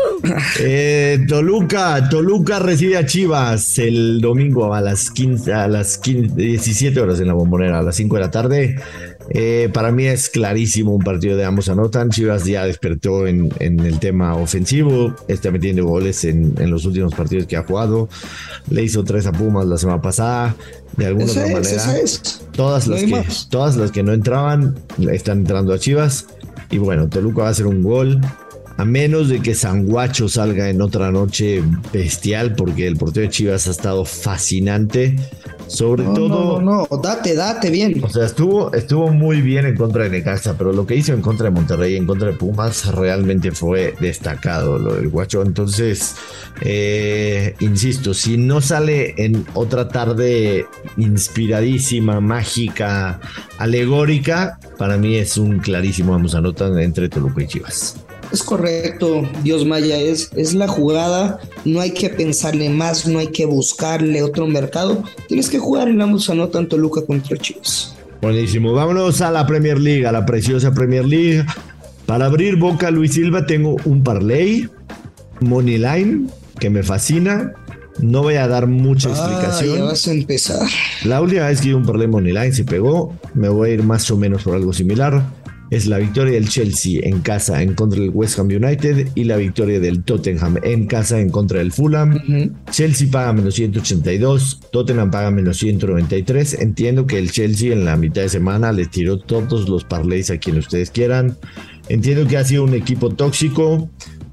Eh, 0.60 1.24
Toluca, 1.28 2.08
Toluca 2.08 2.58
recibe 2.58 2.96
a 2.96 3.06
Chivas 3.06 3.78
el 3.78 4.20
domingo 4.20 4.74
a 4.74 4.80
las 4.80 5.10
15, 5.10 5.52
a 5.52 5.68
las 5.68 5.98
15, 5.98 6.34
17 6.34 7.00
horas 7.00 7.20
en 7.20 7.28
la 7.28 7.34
bombonera, 7.34 7.78
a 7.78 7.82
las 7.82 7.96
5 7.96 8.16
de 8.16 8.20
la 8.20 8.30
tarde. 8.30 8.76
Eh, 9.30 9.70
para 9.72 9.90
mí 9.90 10.06
es 10.06 10.28
clarísimo 10.28 10.94
un 10.94 11.02
partido 11.02 11.36
de 11.36 11.44
ambos 11.44 11.68
anotan. 11.68 12.10
Chivas 12.10 12.44
ya 12.44 12.64
despertó 12.64 13.26
en, 13.26 13.50
en 13.58 13.80
el 13.80 13.98
tema 13.98 14.36
ofensivo, 14.36 15.14
está 15.28 15.50
metiendo 15.50 15.84
goles 15.84 16.24
en, 16.24 16.54
en, 16.58 16.70
los 16.70 16.84
últimos 16.84 17.14
partidos 17.14 17.46
que 17.46 17.56
ha 17.56 17.64
jugado. 17.64 18.08
Le 18.70 18.82
hizo 18.82 19.04
tres 19.04 19.26
a 19.26 19.32
Pumas 19.32 19.66
la 19.66 19.78
semana 19.78 20.00
pasada. 20.00 20.54
De 20.96 21.06
alguna 21.06 21.26
Esa 21.26 21.40
otra 21.40 21.60
es, 21.60 21.76
manera, 21.76 21.98
es. 21.98 22.42
todas 22.52 22.86
las, 22.86 23.00
que, 23.02 23.06
más. 23.08 23.48
todas 23.50 23.76
las 23.76 23.90
que 23.90 24.02
no 24.02 24.12
entraban 24.12 24.78
están 25.10 25.38
entrando 25.38 25.74
a 25.74 25.78
Chivas. 25.78 26.26
Y 26.70 26.78
bueno, 26.78 27.08
Toluca 27.08 27.42
va 27.42 27.48
a 27.48 27.50
hacer 27.50 27.66
un 27.66 27.82
gol. 27.82 28.20
A 28.78 28.84
menos 28.84 29.28
de 29.28 29.40
que 29.40 29.54
Sanguacho 29.54 30.28
salga 30.28 30.68
en 30.68 30.82
otra 30.82 31.10
noche 31.10 31.62
bestial, 31.92 32.54
porque 32.54 32.86
el 32.86 32.96
portero 32.96 33.24
de 33.26 33.30
Chivas 33.32 33.66
ha 33.68 33.70
estado 33.70 34.04
fascinante. 34.04 35.16
Sobre 35.66 36.04
No, 36.04 36.14
todo. 36.14 36.60
no, 36.60 36.86
no, 36.88 36.96
date, 37.02 37.34
date 37.34 37.70
bien. 37.70 38.00
O 38.04 38.08
sea, 38.08 38.26
estuvo, 38.26 38.72
estuvo 38.72 39.10
muy 39.10 39.40
bien 39.40 39.66
en 39.66 39.74
contra 39.76 40.04
de 40.04 40.10
Necaxa, 40.10 40.56
pero 40.56 40.72
lo 40.72 40.86
que 40.86 40.94
hizo 40.94 41.12
en 41.12 41.20
contra 41.22 41.46
de 41.46 41.50
Monterrey, 41.50 41.96
en 41.96 42.06
contra 42.06 42.28
de 42.28 42.34
Pumas, 42.34 42.86
realmente 42.94 43.50
fue 43.50 43.94
destacado 43.98 44.78
lo 44.78 44.94
del 44.94 45.08
guacho. 45.08 45.42
Entonces, 45.42 46.14
eh, 46.60 47.56
insisto, 47.58 48.14
si 48.14 48.36
no 48.36 48.60
sale 48.60 49.14
en 49.16 49.44
otra 49.54 49.88
tarde 49.88 50.66
inspiradísima, 50.96 52.20
mágica, 52.20 53.18
alegórica, 53.58 54.60
para 54.78 54.96
mí 54.98 55.16
es 55.16 55.36
un 55.36 55.58
clarísimo, 55.58 56.12
vamos 56.12 56.36
a 56.36 56.38
anotar 56.38 56.78
entre 56.78 57.08
Toluca 57.08 57.42
y 57.42 57.46
Chivas. 57.48 57.96
Es 58.32 58.42
correcto, 58.42 59.22
Dios 59.44 59.64
Maya, 59.64 59.98
es, 59.98 60.30
es 60.36 60.52
la 60.54 60.66
jugada, 60.68 61.38
no 61.64 61.80
hay 61.80 61.92
que 61.92 62.08
pensarle 62.10 62.68
más, 62.70 63.06
no 63.06 63.18
hay 63.18 63.28
que 63.28 63.46
buscarle 63.46 64.22
otro 64.22 64.46
mercado, 64.46 65.02
tienes 65.28 65.48
que 65.48 65.58
jugar 65.58 65.88
en 65.88 66.02
ambos 66.02 66.28
anotan 66.28 66.68
Toluca 66.68 67.02
contra 67.06 67.36
Chivas. 67.36 67.94
Buenísimo, 68.20 68.72
vámonos 68.72 69.20
a 69.20 69.30
la 69.30 69.46
Premier 69.46 69.78
League, 69.78 70.06
a 70.06 70.12
la 70.12 70.26
preciosa 70.26 70.72
Premier 70.72 71.04
League. 71.04 71.44
Para 72.06 72.26
abrir 72.26 72.56
boca 72.56 72.90
Luis 72.90 73.12
Silva 73.14 73.46
tengo 73.46 73.76
un 73.84 74.02
parlay, 74.02 74.68
Money 75.40 75.78
Line, 75.78 76.26
que 76.58 76.70
me 76.70 76.82
fascina. 76.82 77.52
No 77.98 78.22
voy 78.22 78.34
a 78.34 78.46
dar 78.46 78.66
mucha 78.66 79.08
Ah, 79.08 79.12
explicación. 79.12 79.78
ya 79.78 79.84
vas 79.84 80.06
a 80.06 80.12
empezar. 80.12 80.68
La 81.04 81.20
última 81.22 81.46
vez 81.46 81.60
que 81.60 81.68
iba 81.68 81.78
un 81.78 81.86
parlay 81.86 82.06
Money 82.06 82.32
Line 82.32 82.52
se 82.52 82.64
pegó. 82.64 83.14
Me 83.34 83.48
voy 83.48 83.70
a 83.70 83.74
ir 83.74 83.82
más 83.82 84.10
o 84.10 84.16
menos 84.16 84.42
por 84.42 84.54
algo 84.54 84.72
similar. 84.72 85.22
Es 85.70 85.86
la 85.86 85.98
victoria 85.98 86.34
del 86.34 86.48
Chelsea 86.48 87.00
en 87.02 87.20
casa 87.20 87.60
en 87.60 87.74
contra 87.74 88.00
del 88.00 88.10
West 88.10 88.38
Ham 88.38 88.46
United 88.46 89.08
y 89.16 89.24
la 89.24 89.36
victoria 89.36 89.80
del 89.80 90.04
Tottenham 90.04 90.58
en 90.62 90.86
casa 90.86 91.20
en 91.20 91.30
contra 91.30 91.58
del 91.58 91.72
Fulham. 91.72 92.54
Chelsea 92.70 93.08
paga 93.10 93.32
menos 93.32 93.54
182, 93.54 94.60
Tottenham 94.70 95.10
paga 95.10 95.32
menos 95.32 95.58
193. 95.58 96.60
Entiendo 96.60 97.06
que 97.06 97.18
el 97.18 97.32
Chelsea 97.32 97.72
en 97.72 97.84
la 97.84 97.96
mitad 97.96 98.22
de 98.22 98.28
semana 98.28 98.70
le 98.70 98.86
tiró 98.86 99.18
todos 99.18 99.68
los 99.68 99.84
parlays 99.84 100.30
a 100.30 100.38
quien 100.38 100.58
ustedes 100.58 100.90
quieran. 100.90 101.36
Entiendo 101.88 102.26
que 102.28 102.36
ha 102.36 102.44
sido 102.44 102.62
un 102.62 102.74
equipo 102.74 103.10
tóxico, 103.10 103.90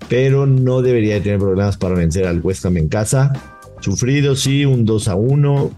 pero 0.09 0.45
no 0.45 0.83
debería 0.83 1.15
de 1.15 1.21
tener 1.21 1.39
problemas 1.39 1.77
para 1.77 1.95
vencer 1.95 2.27
al 2.27 2.41
West 2.41 2.65
Ham 2.65 2.77
en 2.77 2.89
casa. 2.89 3.33
Sufrido, 3.79 4.35
sí, 4.35 4.65
un 4.65 4.85
2 4.85 5.07
a 5.07 5.15
1, 5.15 5.71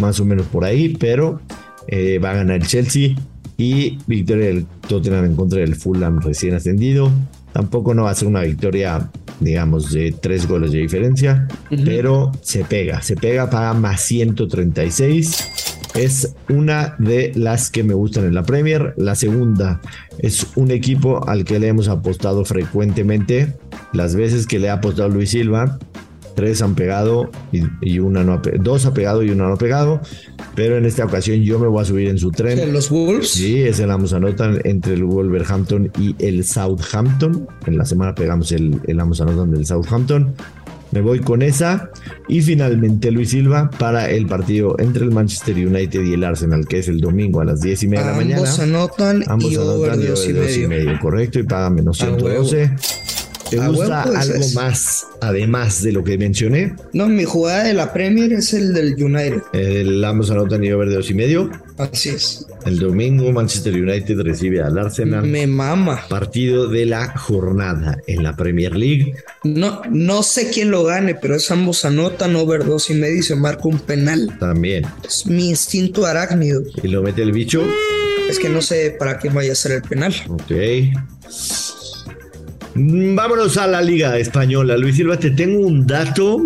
más 0.00 0.18
o 0.18 0.24
menos 0.24 0.46
por 0.46 0.64
ahí, 0.64 0.96
pero 0.98 1.40
eh, 1.88 2.18
va 2.18 2.30
a 2.30 2.34
ganar 2.36 2.56
el 2.56 2.66
Chelsea. 2.66 3.14
Y 3.56 3.98
victoria 4.06 4.46
del 4.46 4.66
Tottenham 4.88 5.26
en 5.26 5.36
contra 5.36 5.60
del 5.60 5.76
Fulham 5.76 6.20
recién 6.20 6.54
ascendido. 6.54 7.10
Tampoco 7.52 7.94
no 7.94 8.04
va 8.04 8.10
a 8.10 8.14
ser 8.14 8.26
una 8.26 8.42
victoria, 8.42 9.10
digamos, 9.38 9.92
de 9.92 10.12
tres 10.12 10.48
goles 10.48 10.72
de 10.72 10.78
diferencia, 10.78 11.46
pero 11.84 12.32
se 12.42 12.64
pega, 12.64 13.00
se 13.00 13.14
pega, 13.14 13.48
paga 13.48 13.74
más 13.74 14.00
136. 14.00 15.50
Es 15.94 16.34
una 16.48 16.96
de 16.98 17.30
las 17.36 17.70
que 17.70 17.84
me 17.84 17.94
gustan 17.94 18.24
en 18.24 18.34
la 18.34 18.42
Premier. 18.42 18.94
La 18.96 19.14
segunda 19.14 19.80
es 20.18 20.48
un 20.56 20.72
equipo 20.72 21.28
al 21.28 21.44
que 21.44 21.60
le 21.60 21.68
hemos 21.68 21.86
apostado 21.86 22.44
frecuentemente. 22.44 23.54
Las 23.92 24.16
veces 24.16 24.48
que 24.48 24.58
le 24.58 24.70
ha 24.70 24.74
apostado 24.74 25.08
Luis 25.08 25.30
Silva, 25.30 25.78
tres 26.34 26.60
han 26.62 26.74
pegado 26.74 27.30
y, 27.52 27.62
y 27.80 27.98
una 27.98 28.24
no 28.24 28.34
ha 28.34 28.42
pe- 28.42 28.58
dos 28.60 28.84
ha 28.86 28.94
pegado 28.94 29.22
y 29.22 29.30
una 29.30 29.46
no 29.48 29.54
ha 29.54 29.58
pegado. 29.58 30.00
Pero 30.54 30.76
en 30.76 30.84
esta 30.86 31.04
ocasión 31.04 31.40
yo 31.42 31.58
me 31.58 31.66
voy 31.68 31.82
a 31.82 31.84
subir 31.84 32.08
en 32.08 32.18
su 32.18 32.30
tren. 32.30 32.56
De 32.58 32.66
los 32.72 32.90
Wolves. 32.90 33.30
Sí, 33.30 33.60
ese 33.62 33.86
la 33.86 33.94
vamos 33.94 34.12
a 34.12 34.16
anotar 34.16 34.60
entre 34.64 34.94
el 34.94 35.04
Wolverhampton 35.04 35.90
y 35.98 36.14
el 36.24 36.44
Southampton. 36.44 37.46
En 37.66 37.78
la 37.78 37.84
semana 37.84 38.14
pegamos 38.14 38.52
el, 38.52 38.80
el 38.86 38.96
vamos 38.96 39.20
a 39.20 39.24
anotar 39.24 39.46
del 39.48 39.66
Southampton. 39.66 40.34
Me 40.92 41.00
voy 41.00 41.18
con 41.18 41.42
esa. 41.42 41.90
Y 42.28 42.40
finalmente 42.42 43.10
Luis 43.10 43.30
Silva 43.30 43.68
para 43.80 44.08
el 44.10 44.26
partido 44.26 44.76
entre 44.78 45.02
el 45.04 45.10
Manchester 45.10 45.56
United 45.56 46.00
y 46.04 46.12
el 46.12 46.22
Arsenal, 46.22 46.68
que 46.68 46.78
es 46.78 46.88
el 46.88 47.00
domingo 47.00 47.40
a 47.40 47.44
las 47.44 47.60
10 47.60 47.82
y 47.82 47.88
media 47.88 48.04
de 48.04 48.10
la 48.12 48.16
mañana. 48.16 48.36
Ambos 48.42 48.58
anotan 48.60 49.24
Ambos 49.26 49.50
y 49.50 49.56
over 49.56 49.90
anotan 49.90 49.98
de 50.00 50.04
y 50.04 50.08
dos 50.08 50.26
y 50.28 50.30
over 50.32 50.60
dos 50.60 50.68
medio. 50.68 50.98
correcto, 51.00 51.38
y 51.40 51.42
paga 51.42 51.68
menos 51.70 52.00
A 52.00 52.12
huevo. 52.12 52.44
112. 52.44 52.70
¿Te 53.50 53.56
gusta 53.58 54.04
pues, 54.04 54.18
algo 54.18 54.44
es- 54.44 54.54
más, 54.54 55.06
además 55.20 55.82
de 55.82 55.92
lo 55.92 56.02
que 56.02 56.16
mencioné? 56.18 56.74
No, 56.92 57.08
mi 57.08 57.24
jugada 57.24 57.64
de 57.64 57.74
la 57.74 57.92
Premier 57.92 58.32
es 58.32 58.52
el 58.54 58.72
del 58.72 58.94
United. 58.94 59.42
El 59.52 60.02
ambos 60.04 60.30
anotan 60.30 60.64
y 60.64 60.72
over 60.72 60.88
de 60.88 60.96
dos 60.96 61.10
y 61.10 61.14
medio. 61.14 61.50
Así 61.76 62.10
es. 62.10 62.46
El 62.66 62.78
domingo 62.78 63.30
Manchester 63.32 63.74
United 63.74 64.20
recibe 64.20 64.62
al 64.62 64.78
Arsenal. 64.78 65.26
Me 65.26 65.46
mama. 65.46 66.00
Partido 66.08 66.68
de 66.68 66.86
la 66.86 67.08
jornada 67.18 67.98
en 68.06 68.22
la 68.22 68.34
Premier 68.36 68.74
League. 68.76 69.14
No, 69.42 69.82
no 69.90 70.22
sé 70.22 70.50
quién 70.50 70.70
lo 70.70 70.84
gane, 70.84 71.14
pero 71.14 71.34
es 71.36 71.50
ambos 71.50 71.84
anotan 71.84 72.34
over 72.36 72.64
dos 72.64 72.88
y 72.90 72.94
medio 72.94 73.16
y 73.18 73.22
se 73.22 73.36
marca 73.36 73.62
un 73.68 73.78
penal. 73.80 74.36
También. 74.40 74.86
Es 75.06 75.26
mi 75.26 75.50
instinto 75.50 76.06
arácnido. 76.06 76.62
Y 76.82 76.88
lo 76.88 77.02
mete 77.02 77.22
el 77.22 77.32
bicho. 77.32 77.62
Es 78.28 78.38
que 78.38 78.48
no 78.48 78.62
sé 78.62 78.96
para 78.98 79.18
qué 79.18 79.28
vaya 79.28 79.52
a 79.52 79.56
ser 79.56 79.72
el 79.72 79.82
penal. 79.82 80.14
Ok. 80.28 80.52
Mm, 82.74 83.14
Vámonos 83.14 83.56
a 83.56 83.66
la 83.66 83.80
Liga 83.82 84.18
Española. 84.18 84.76
Luis 84.76 84.96
Silva, 84.96 85.18
te 85.18 85.30
tengo 85.30 85.66
un 85.66 85.86
dato 85.86 86.42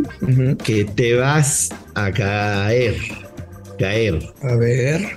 que 0.63 0.85
te 0.85 1.15
vas 1.15 1.71
a 1.95 2.11
caer. 2.13 2.97
Caer. 3.79 4.19
A 4.43 4.55
ver, 4.57 5.17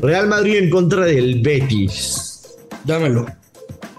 Real 0.00 0.28
Madrid 0.28 0.56
en 0.56 0.70
contra 0.70 1.04
del 1.06 1.40
Betis. 1.42 2.42
dámelo. 2.84 3.26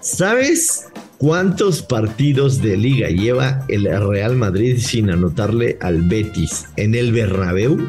¿Sabes 0.00 0.86
cuántos 1.18 1.82
partidos 1.82 2.60
de 2.60 2.76
liga 2.76 3.08
lleva 3.08 3.64
el 3.68 3.84
Real 4.08 4.36
Madrid 4.36 4.76
sin 4.78 5.10
anotarle 5.10 5.78
al 5.80 6.02
Betis 6.02 6.66
en 6.76 6.94
el 6.94 7.12
Bernabéu? 7.12 7.88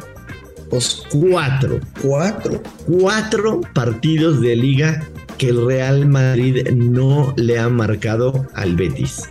Pues 0.69 1.03
Cuatro. 1.11 1.79
cuatro. 2.01 2.61
Cuatro 2.87 3.61
partidos 3.73 4.41
de 4.41 4.55
liga 4.55 5.03
que 5.37 5.49
el 5.49 5.65
Real 5.65 6.07
Madrid 6.07 6.69
no 6.71 7.33
le 7.37 7.59
ha 7.59 7.69
marcado 7.69 8.47
al 8.53 8.75
Betis. 8.75 9.23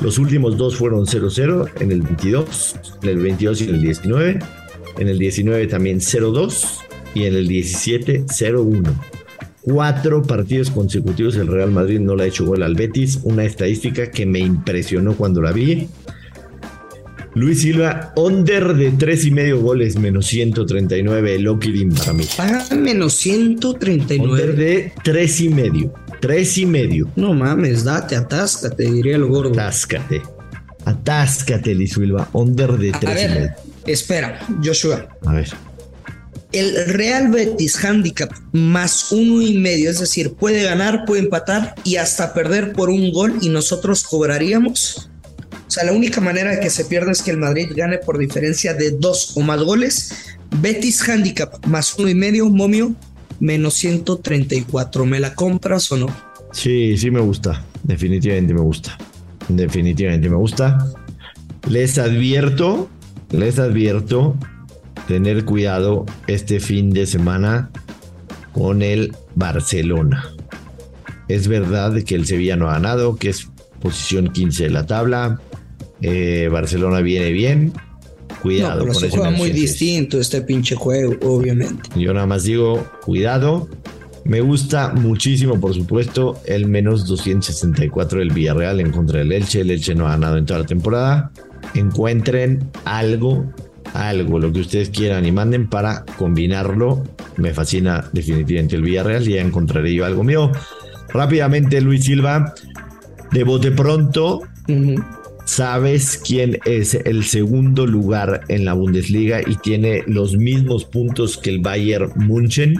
Los 0.00 0.18
últimos 0.18 0.56
dos 0.56 0.76
fueron 0.76 1.06
0-0 1.06 1.70
en 1.80 1.90
el 1.90 2.02
22, 2.02 2.76
en 3.02 3.08
el 3.08 3.18
22 3.18 3.60
y 3.60 3.64
en 3.64 3.74
el 3.74 3.82
19. 3.82 4.38
En 4.98 5.08
el 5.08 5.18
19 5.18 5.66
también 5.66 5.98
0-2 5.98 6.80
y 7.14 7.24
en 7.24 7.34
el 7.34 7.48
17 7.48 8.26
0-1. 8.26 8.92
Cuatro 9.62 10.22
partidos 10.22 10.70
consecutivos 10.70 11.36
el 11.36 11.48
Real 11.48 11.70
Madrid 11.70 12.00
no 12.00 12.16
le 12.16 12.24
ha 12.24 12.26
hecho 12.26 12.46
gol 12.46 12.62
al 12.62 12.74
Betis. 12.74 13.20
Una 13.24 13.44
estadística 13.44 14.10
que 14.10 14.24
me 14.24 14.38
impresionó 14.38 15.14
cuando 15.14 15.42
la 15.42 15.52
vi. 15.52 15.88
Luis 17.38 17.62
Silva, 17.62 18.12
under 18.16 18.74
de 18.74 18.90
tres 18.90 19.24
y 19.24 19.30
medio 19.30 19.60
goles, 19.60 19.96
menos 19.96 20.26
139, 20.26 21.36
el 21.36 21.46
Okirim 21.46 21.94
para 21.94 22.12
mí. 22.12 22.24
Paga 22.36 22.64
menos 22.74 23.24
Under 23.26 23.58
139. 23.58 24.52
de 24.54 24.92
tres 25.04 25.40
y 25.40 25.48
medio. 25.48 25.94
Tres 26.20 26.58
y 26.58 26.66
medio. 26.66 27.08
No 27.14 27.34
mames, 27.34 27.84
date, 27.84 28.16
atáscate, 28.16 28.90
diría 28.90 29.14
el 29.14 29.26
gordo. 29.26 29.50
Atáscate. 29.52 30.20
Atáscate, 30.84 31.74
Luis 31.76 31.92
Silva. 31.92 32.28
Under 32.32 32.72
de 32.76 32.90
A 32.90 32.98
tres 32.98 33.24
y 33.24 33.34
medio. 33.34 33.50
espera, 33.86 34.40
Joshua. 34.62 35.08
A 35.24 35.34
ver. 35.34 35.48
El 36.50 36.86
Real 36.86 37.28
Betis 37.28 37.84
Handicap 37.84 38.32
más 38.52 39.12
uno 39.12 39.42
y 39.42 39.58
medio, 39.58 39.90
es 39.90 40.00
decir, 40.00 40.32
puede 40.32 40.64
ganar, 40.64 41.04
puede 41.04 41.22
empatar 41.22 41.74
y 41.84 41.96
hasta 41.96 42.32
perder 42.34 42.72
por 42.72 42.88
un 42.88 43.12
gol 43.12 43.34
y 43.42 43.50
nosotros 43.50 44.02
cobraríamos. 44.02 45.08
O 45.68 45.70
sea, 45.70 45.84
la 45.84 45.92
única 45.92 46.22
manera 46.22 46.50
de 46.50 46.60
que 46.60 46.70
se 46.70 46.86
pierda 46.86 47.12
es 47.12 47.20
que 47.20 47.30
el 47.30 47.36
Madrid 47.36 47.70
gane 47.76 47.98
por 47.98 48.16
diferencia 48.16 48.72
de 48.72 48.92
dos 48.92 49.36
o 49.36 49.42
más 49.42 49.62
goles. 49.62 50.36
Betis 50.62 51.06
Handicap 51.06 51.66
más 51.66 51.94
uno 51.98 52.08
y 52.08 52.14
medio, 52.14 52.48
momio, 52.48 52.94
menos 53.38 53.74
134. 53.74 55.04
¿Me 55.04 55.20
la 55.20 55.34
compras 55.34 55.92
o 55.92 55.98
no? 55.98 56.06
Sí, 56.52 56.96
sí 56.96 57.10
me 57.10 57.20
gusta. 57.20 57.62
Definitivamente 57.82 58.54
me 58.54 58.62
gusta. 58.62 58.96
Definitivamente 59.48 60.30
me 60.30 60.36
gusta. 60.36 60.90
Les 61.68 61.98
advierto, 61.98 62.88
les 63.30 63.58
advierto 63.58 64.36
tener 65.06 65.44
cuidado 65.44 66.06
este 66.28 66.60
fin 66.60 66.90
de 66.90 67.06
semana 67.06 67.70
con 68.52 68.80
el 68.80 69.14
Barcelona. 69.34 70.30
Es 71.28 71.46
verdad 71.46 72.02
que 72.04 72.14
el 72.14 72.24
Sevilla 72.24 72.56
no 72.56 72.70
ha 72.70 72.72
ganado, 72.72 73.16
que 73.16 73.28
es 73.28 73.48
posición 73.80 74.32
15 74.32 74.64
de 74.64 74.70
la 74.70 74.86
tabla. 74.86 75.40
Eh, 76.00 76.48
Barcelona 76.50 77.00
viene 77.00 77.30
bien. 77.32 77.72
Cuidado 78.42 78.80
no, 78.80 78.80
pero 78.80 78.92
con 78.92 79.00
se 79.02 79.10
juega 79.10 79.30
muy 79.30 79.50
distinto 79.50 80.20
este 80.20 80.42
pinche 80.42 80.76
juego, 80.76 81.16
obviamente. 81.22 81.88
Yo 81.96 82.12
nada 82.12 82.26
más 82.26 82.44
digo, 82.44 82.86
cuidado. 83.04 83.68
Me 84.24 84.40
gusta 84.42 84.92
muchísimo, 84.92 85.58
por 85.58 85.74
supuesto, 85.74 86.38
el 86.44 86.66
menos 86.66 87.06
264 87.06 88.18
del 88.18 88.30
Villarreal 88.30 88.80
en 88.80 88.90
contra 88.92 89.20
del 89.20 89.32
Elche. 89.32 89.62
El 89.62 89.70
Elche 89.70 89.94
no 89.94 90.06
ha 90.06 90.10
ganado 90.10 90.36
en 90.36 90.44
toda 90.44 90.60
la 90.60 90.66
temporada. 90.66 91.32
Encuentren 91.74 92.70
algo, 92.84 93.50
algo, 93.94 94.38
lo 94.38 94.52
que 94.52 94.60
ustedes 94.60 94.90
quieran 94.90 95.24
y 95.24 95.32
manden 95.32 95.68
para 95.68 96.04
combinarlo. 96.18 97.04
Me 97.36 97.54
fascina 97.54 98.08
definitivamente 98.12 98.76
el 98.76 98.82
Villarreal 98.82 99.26
y 99.26 99.34
ya 99.34 99.40
encontraré 99.40 99.94
yo 99.94 100.04
algo 100.04 100.22
mío. 100.22 100.52
Rápidamente, 101.08 101.80
Luis 101.80 102.04
Silva, 102.04 102.52
de 103.32 103.44
bote 103.44 103.70
pronto, 103.70 104.42
Ujú. 104.68 105.02
¿Sabes 105.48 106.20
quién 106.22 106.58
es 106.66 106.92
el 106.92 107.24
segundo 107.24 107.86
lugar 107.86 108.42
en 108.48 108.66
la 108.66 108.74
Bundesliga 108.74 109.40
y 109.40 109.56
tiene 109.56 110.02
los 110.06 110.36
mismos 110.36 110.84
puntos 110.84 111.38
que 111.38 111.48
el 111.48 111.60
Bayern 111.60 112.12
München? 112.16 112.74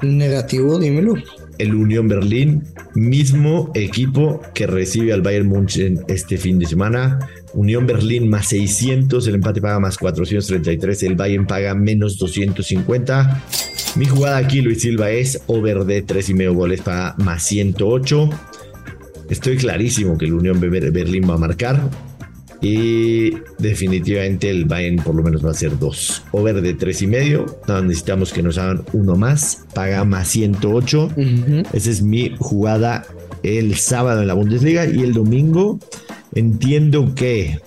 Negativo, 0.00 0.78
dímelo. 0.78 1.12
El 1.58 1.74
Unión 1.74 2.08
Berlín, 2.08 2.64
mismo 2.94 3.70
equipo 3.74 4.40
que 4.54 4.66
recibe 4.66 5.12
al 5.12 5.20
Bayern 5.20 5.46
München 5.46 6.00
este 6.08 6.38
fin 6.38 6.58
de 6.58 6.64
semana. 6.64 7.18
Unión 7.52 7.86
Berlín 7.86 8.30
más 8.30 8.48
600, 8.48 9.26
el 9.28 9.34
empate 9.34 9.60
paga 9.60 9.78
más 9.78 9.98
433, 9.98 11.02
el 11.02 11.16
Bayern 11.16 11.46
paga 11.46 11.74
menos 11.74 12.16
250. 12.16 13.44
Mi 13.96 14.06
jugada 14.06 14.38
aquí, 14.38 14.62
Luis 14.62 14.80
Silva, 14.80 15.10
es 15.10 15.42
over 15.48 15.84
de 15.84 16.02
3,5 16.02 16.54
goles 16.54 16.80
paga 16.80 17.14
más 17.18 17.42
108. 17.42 18.30
Estoy 19.28 19.56
clarísimo 19.58 20.16
que 20.16 20.24
el 20.24 20.32
Unión 20.32 20.58
Ber- 20.60 20.90
Berlín 20.92 21.28
va 21.28 21.34
a 21.34 21.38
marcar. 21.38 21.90
Y 22.60 23.34
definitivamente 23.58 24.50
el 24.50 24.64
Bayern 24.64 24.96
por 24.96 25.14
lo 25.14 25.22
menos 25.22 25.44
va 25.44 25.50
a 25.50 25.54
ser 25.54 25.78
dos. 25.78 26.22
Over 26.32 26.60
de 26.62 26.74
tres 26.74 27.02
y 27.02 27.06
medio. 27.06 27.46
No, 27.68 27.80
necesitamos 27.82 28.32
que 28.32 28.42
nos 28.42 28.58
hagan 28.58 28.82
uno 28.92 29.16
más. 29.16 29.64
Paga 29.74 30.04
más 30.04 30.28
108. 30.28 31.04
Ujú. 31.16 31.62
Esa 31.72 31.90
es 31.90 32.02
mi 32.02 32.34
jugada 32.38 33.04
el 33.42 33.76
sábado 33.76 34.22
en 34.22 34.28
la 34.28 34.34
Bundesliga. 34.34 34.86
Y 34.86 35.02
el 35.02 35.12
domingo 35.12 35.78
entiendo 36.34 37.14
que, 37.14 37.60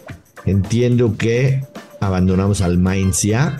entiendo 0.45 1.15
que 1.17 1.63
abandonamos 1.99 2.61
al 2.61 2.77
Mainz 2.77 3.23
ya 3.23 3.57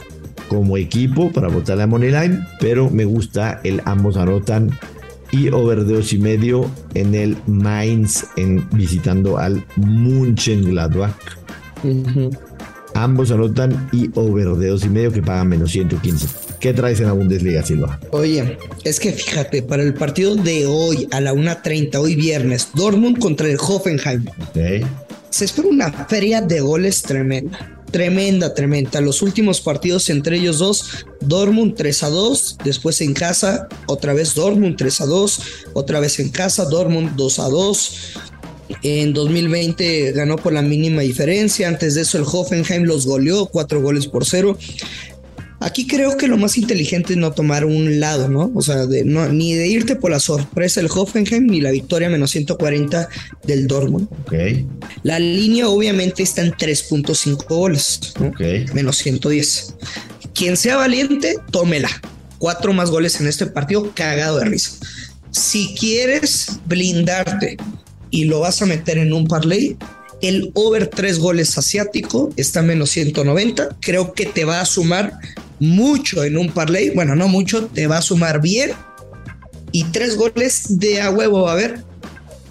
como 0.48 0.78
equipo 0.78 1.32
para 1.32 1.48
votar 1.48 1.78
la 1.78 1.88
Moneyline. 1.88 2.44
Pero 2.60 2.90
me 2.90 3.06
gusta 3.06 3.62
el 3.64 3.82
ambos 3.86 4.18
anotan 4.18 4.72
y 5.32 5.50
over 5.50 5.86
de 5.86 6.04
y 6.10 6.18
medio 6.18 6.70
en 6.94 7.16
el 7.16 7.38
Mainz 7.48 8.26
en 8.38 8.68
visitando 8.72 9.38
al 9.38 9.66
Mönchengladbach. 9.76 11.16
Ujú. 11.84 12.32
Ambos 12.96 13.32
anotan 13.32 13.90
y 13.92 14.10
over 14.16 14.50
de 14.56 14.76
y 14.76 14.90
medio 14.90 15.12
que 15.12 15.22
pagan 15.22 15.50
menos 15.50 15.72
115. 15.72 16.28
¿Qué 16.60 16.74
traes 16.74 17.00
en 17.00 17.08
la 17.08 17.14
Bundesliga, 17.14 17.64
Silva? 17.64 18.00
Oye, 18.12 18.58
es 18.84 19.00
que 19.00 19.14
fíjate, 19.14 19.62
para 19.62 19.84
el 19.84 19.94
partido 19.94 20.36
de 20.36 20.66
hoy 20.66 21.08
a 21.12 21.22
la 21.22 21.34
1.30, 21.34 21.96
hoy 21.96 22.16
viernes, 22.16 22.70
Dortmund 22.74 23.20
contra 23.20 23.48
el 23.48 23.58
Hoffenheim, 23.58 24.26
se 25.30 25.46
espera 25.46 25.70
una 25.70 25.92
feria 25.92 26.42
de 26.42 26.60
goles 26.60 27.02
tremenda. 27.02 27.79
Tremenda, 27.92 28.54
tremenda. 28.54 29.02
Los 29.02 29.22
últimos 29.22 29.62
partidos 29.62 30.10
entre 30.10 30.38
ellos 30.38 30.60
dos, 30.60 31.06
Dortmund 31.22 31.76
3 31.76 32.04
a 32.04 32.10
2, 32.10 32.58
después 32.64 33.02
en 33.02 33.14
casa, 33.14 33.68
otra 33.88 34.14
vez 34.14 34.36
Dortmund 34.36 34.76
3 34.78 35.02
a 35.02 35.06
2, 35.06 35.42
otra 35.74 36.00
vez 36.00 36.20
en 36.20 36.30
casa, 36.30 36.66
Dortmund 36.66 37.16
2 37.16 37.40
a 37.40 37.50
2. 37.50 37.92
En 38.84 39.14
2020 39.14 40.12
ganó 40.12 40.36
por 40.36 40.54
la 40.54 40.62
mínima 40.62 41.02
diferencia. 41.02 41.68
Antes 41.68 41.96
de 41.96 42.02
eso, 42.02 42.20
el 42.20 42.24
Hoffenheim 42.24 42.84
los 42.84 43.08
goleó, 43.08 43.48
cuatro 43.48 43.82
goles 43.82 44.06
por 44.06 44.26
cero. 44.26 44.58
Aquí 45.62 45.86
creo 45.88 46.16
que 46.16 46.28
lo 46.28 46.38
más 46.38 46.58
inteligente 46.58 47.14
es 47.14 47.20
no 47.20 47.34
tomar 47.34 47.66
un 47.66 48.00
lado, 48.00 48.30
¿no? 48.30 48.50
O 48.56 48.62
sea, 48.62 48.86
de, 48.86 49.04
no, 49.04 49.28
ni 49.28 49.54
de 49.54 49.68
irte 49.68 49.98
por 49.98 50.10
la 50.10 50.20
sorpresa 50.20 50.80
del 50.80 50.90
Hoffenheim 50.94 51.48
ni 51.48 51.60
la 51.60 51.72
victoria 51.72 52.10
menos 52.10 52.32
140 52.32 53.10
del 53.44 53.68
Dortmund. 53.68 54.08
Ok. 54.22 54.34
La 55.04 55.20
línea 55.20 55.68
obviamente 55.68 56.24
está 56.24 56.42
en 56.44 56.54
3.5 56.54 57.46
goles, 57.48 58.14
¿no? 58.20 58.28
Ok. 58.28 58.40
menos 58.74 58.98
110. 58.98 59.76
Quien 60.34 60.56
sea 60.56 60.78
valiente, 60.78 61.36
tómela. 61.52 61.90
Cuatro 62.38 62.72
más 62.72 62.90
goles 62.90 63.20
en 63.20 63.28
este 63.28 63.46
partido, 63.46 63.92
cagado 63.94 64.40
de 64.40 64.46
risa. 64.46 64.72
Si 65.32 65.76
quieres 65.78 66.60
blindarte 66.68 67.58
y 68.12 68.24
lo 68.26 68.40
vas 68.40 68.62
a 68.62 68.66
meter 68.66 68.98
en 68.98 69.12
un 69.12 69.28
parlay, 69.28 69.78
el 70.22 70.52
over 70.54 70.88
tres 70.88 71.20
goles 71.20 71.58
asiático 71.58 72.30
está 72.38 72.62
en 72.62 72.68
menos 72.68 72.90
190. 72.92 73.78
Creo 73.82 74.14
que 74.14 74.26
te 74.26 74.46
va 74.46 74.62
a 74.62 74.66
sumar 74.66 75.20
mucho 75.60 76.24
en 76.24 76.38
un 76.38 76.52
parlay. 76.52 76.92
Bueno, 76.92 77.16
no 77.16 77.28
mucho, 77.28 77.68
te 77.68 77.88
va 77.88 77.98
a 77.98 78.02
sumar 78.02 78.42
bien. 78.42 78.72
Y 79.72 79.84
tres 79.86 80.18
goles 80.18 80.80
de 80.80 81.02
a 81.02 81.12
huevo 81.12 81.44
va 81.44 81.52
a 81.52 81.54
haber. 81.54 81.84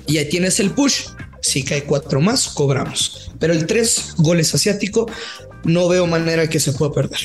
Y 0.07 0.18
ahí 0.18 0.29
tienes 0.29 0.61
el 0.61 0.71
push. 0.71 1.07
Si 1.40 1.62
cae 1.62 1.85
cuatro 1.85 2.21
más, 2.21 2.49
cobramos. 2.49 3.33
Pero 3.38 3.53
el 3.53 3.66
tres 3.66 4.14
goles 4.18 4.55
asiático, 4.55 5.11
no 5.64 5.88
veo 5.88 6.07
manera 6.07 6.49
que 6.49 6.61
se 6.61 6.73
pueda 6.73 6.92
perder. 6.92 7.21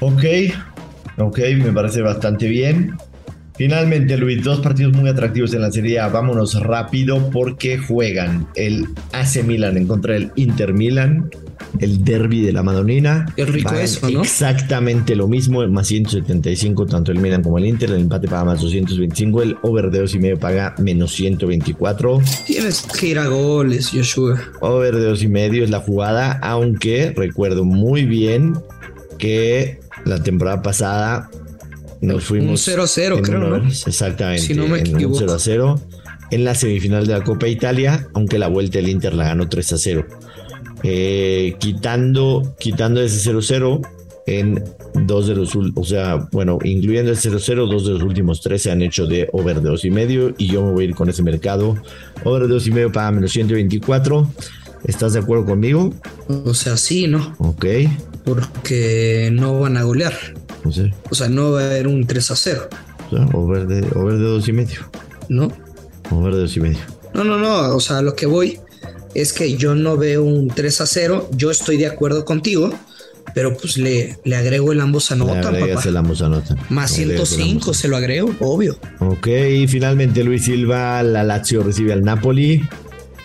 Ok. 0.00 0.24
Ok, 1.18 1.38
me 1.56 1.72
parece 1.72 2.02
bastante 2.02 2.46
bien. 2.46 2.96
Finalmente, 3.56 4.18
Luis, 4.18 4.44
dos 4.44 4.60
partidos 4.60 4.92
muy 4.92 5.08
atractivos 5.08 5.54
en 5.54 5.62
la 5.62 5.72
Serie. 5.72 5.98
Vámonos 5.98 6.60
rápido 6.60 7.30
porque 7.30 7.78
juegan 7.78 8.46
el 8.54 8.86
AC 9.12 9.42
Milan 9.44 9.78
en 9.78 9.86
contra 9.86 10.14
del 10.14 10.30
Inter 10.36 10.74
Milan, 10.74 11.30
el 11.78 12.04
derby 12.04 12.42
de 12.42 12.52
la 12.52 12.62
Madonina. 12.62 13.26
Qué 13.36 13.44
rico 13.44 13.68
Pagan 13.70 13.84
eso, 13.84 14.08
¿no? 14.10 14.22
Exactamente 14.22 15.14
lo 15.16 15.28
mismo, 15.28 15.66
más 15.68 15.86
175, 15.88 16.86
tanto 16.86 17.12
el 17.12 17.18
Milan 17.18 17.42
como 17.42 17.58
el 17.58 17.66
Inter. 17.66 17.90
El 17.90 18.00
empate 18.02 18.28
paga 18.28 18.44
más 18.44 18.60
225, 18.60 19.42
el 19.42 19.56
over 19.62 19.90
de 19.90 20.00
dos 20.00 20.14
y 20.14 20.18
medio 20.18 20.38
paga 20.38 20.74
menos 20.78 21.12
124. 21.14 22.20
Tienes 22.46 22.82
que 22.82 23.06
ir 23.08 23.18
a 23.18 23.26
goles, 23.28 23.90
Joshua. 23.92 24.40
Over 24.60 24.96
de 24.96 25.04
dos 25.04 25.22
y 25.22 25.28
medio 25.28 25.64
es 25.64 25.70
la 25.70 25.80
jugada, 25.80 26.32
aunque 26.42 27.12
recuerdo 27.16 27.64
muy 27.64 28.04
bien 28.04 28.54
que 29.18 29.80
la 30.04 30.22
temporada 30.22 30.62
pasada 30.62 31.30
nos 32.00 32.24
fuimos. 32.24 32.66
Un 32.68 32.74
0-0, 32.74 33.16
en 33.18 33.22
creo, 33.24 33.40
un- 33.44 33.50
¿no? 33.64 33.68
Exactamente. 33.68 34.42
Si 34.42 34.54
no 34.54 34.66
me 34.68 34.78
en 34.80 34.88
un 34.90 34.94
equivoco. 34.96 35.18
0 35.20 35.32
a 35.32 35.38
0 35.38 35.80
en 36.30 36.44
la 36.44 36.54
semifinal 36.54 37.06
de 37.06 37.12
la 37.14 37.24
Copa 37.24 37.48
Italia, 37.48 38.08
aunque 38.14 38.38
la 38.38 38.48
vuelta 38.48 38.78
del 38.78 38.88
Inter 38.88 39.14
la 39.14 39.24
ganó 39.24 39.48
3 39.48 39.72
a 39.72 39.78
0. 39.78 40.06
Eh, 40.88 41.56
quitando, 41.58 42.54
quitando 42.60 43.02
ese 43.02 43.32
0-0 43.32 43.84
en 44.26 44.62
dos 45.06 45.26
de 45.26 45.34
los 45.34 45.56
o 45.56 45.84
sea, 45.84 46.28
bueno, 46.30 46.58
incluyendo 46.62 47.10
el 47.10 47.16
0-0, 47.16 47.68
dos 47.68 47.86
de 47.86 47.94
los 47.94 48.02
últimos 48.02 48.40
tres 48.40 48.62
se 48.62 48.70
han 48.70 48.82
hecho 48.82 49.06
de 49.06 49.28
over 49.32 49.60
de 49.60 49.68
dos 49.68 49.84
y 49.84 49.90
medio 49.90 50.32
y 50.38 50.46
yo 50.46 50.64
me 50.64 50.70
voy 50.70 50.84
a 50.84 50.88
ir 50.88 50.94
con 50.94 51.08
ese 51.08 51.24
mercado. 51.24 51.76
Over 52.22 52.42
de 52.42 52.48
dos 52.48 52.68
y 52.68 52.70
medio 52.70 52.92
para 52.92 53.10
menos 53.10 53.32
124. 53.32 54.30
¿Estás 54.84 55.14
de 55.14 55.18
acuerdo 55.18 55.44
conmigo? 55.44 55.92
O 56.44 56.54
sea, 56.54 56.76
sí, 56.76 57.08
¿no? 57.08 57.34
Ok. 57.38 57.66
Porque 58.24 59.30
no 59.32 59.58
van 59.58 59.76
a 59.76 59.82
golear. 59.82 60.14
No 60.64 60.70
sé. 60.70 60.94
O 61.10 61.16
sea, 61.16 61.28
no 61.28 61.50
va 61.50 61.62
a 61.62 61.66
haber 61.66 61.88
un 61.88 62.06
3 62.06 62.30
a 62.30 62.36
0, 62.36 62.68
O 63.10 63.16
sea, 63.16 63.26
over 63.32 63.66
de, 63.66 63.84
over 63.98 64.18
de 64.18 64.24
dos 64.24 64.46
y 64.46 64.52
medio. 64.52 64.88
¿no? 65.28 65.50
Over 66.12 66.34
de 66.34 66.40
dos 66.42 66.56
y 66.56 66.60
medio. 66.60 66.78
No, 67.12 67.24
no, 67.24 67.38
no. 67.38 67.74
O 67.74 67.80
sea, 67.80 68.02
lo 68.02 68.14
que 68.14 68.26
voy 68.26 68.60
es 69.16 69.32
que 69.32 69.56
yo 69.56 69.74
no 69.74 69.96
veo 69.96 70.22
un 70.22 70.48
3 70.48 70.80
a 70.80 70.86
0. 70.86 71.30
Yo 71.32 71.50
estoy 71.50 71.76
de 71.76 71.86
acuerdo 71.86 72.24
contigo, 72.24 72.70
pero 73.34 73.56
pues 73.56 73.76
le, 73.76 74.18
le 74.24 74.36
agrego 74.36 74.72
el 74.72 74.80
ambos 74.80 75.10
anotan, 75.10 75.42
papá. 75.42 75.82
el 75.84 75.96
ambos 75.96 76.22
anotan. 76.22 76.58
Más 76.68 76.96
Le 76.98 77.04
agregas 77.04 77.32
el 77.32 77.40
ambos 77.42 77.68
105 77.68 77.74
se 77.74 77.88
lo 77.88 77.96
agrego, 77.96 78.34
obvio. 78.40 78.78
Ok, 79.00 79.26
y 79.26 79.66
finalmente 79.66 80.22
Luis 80.22 80.44
Silva, 80.44 81.02
la 81.02 81.24
Lazio 81.24 81.62
recibe 81.62 81.92
al 81.92 82.04
Napoli. 82.04 82.62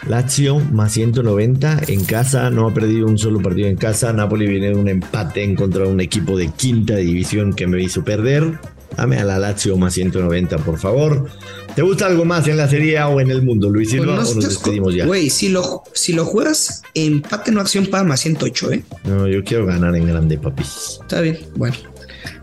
Lazio 0.07 0.59
más 0.59 0.93
190 0.93 1.81
en 1.87 2.05
casa, 2.05 2.49
no 2.49 2.67
ha 2.67 2.73
perdido 2.73 3.05
un 3.05 3.17
solo 3.17 3.39
partido 3.39 3.67
en 3.67 3.75
casa. 3.75 4.11
Napoli 4.13 4.47
viene 4.47 4.69
de 4.69 4.75
un 4.75 4.87
empate 4.87 5.43
en 5.43 5.55
contra 5.55 5.83
de 5.83 5.91
un 5.91 6.01
equipo 6.01 6.37
de 6.37 6.47
quinta 6.47 6.95
división 6.95 7.53
que 7.53 7.67
me 7.67 7.81
hizo 7.81 8.03
perder. 8.03 8.59
Dame 8.95 9.17
a 9.17 9.23
la 9.23 9.39
Lazio 9.39 9.77
más 9.77 9.93
190, 9.93 10.57
por 10.59 10.77
favor. 10.77 11.29
¿Te 11.75 11.81
gusta 11.81 12.05
algo 12.05 12.25
más 12.25 12.47
en 12.47 12.57
la 12.57 12.67
Serie 12.67 12.97
A 12.97 13.07
o 13.07 13.21
en 13.21 13.31
el 13.31 13.41
mundo, 13.41 13.69
Luis 13.69 13.89
Silva? 13.89 14.15
Pues 14.15 14.27
no 14.27 14.31
o 14.31 14.35
nos 14.35 14.49
despedimos 14.49 14.93
ya? 14.93 15.05
Güey, 15.05 15.29
si 15.29 15.49
lo, 15.49 15.83
si 15.93 16.13
lo 16.13 16.25
juegas, 16.25 16.83
empate 16.93 17.51
no 17.51 17.61
acción 17.61 17.85
paga 17.87 18.03
más 18.03 18.19
108, 18.19 18.71
¿eh? 18.71 18.83
No, 19.05 19.27
yo 19.27 19.43
quiero 19.43 19.65
ganar 19.65 19.95
en 19.95 20.05
grande, 20.05 20.37
papis. 20.37 20.99
Está 21.01 21.21
bien, 21.21 21.39
bueno. 21.55 21.75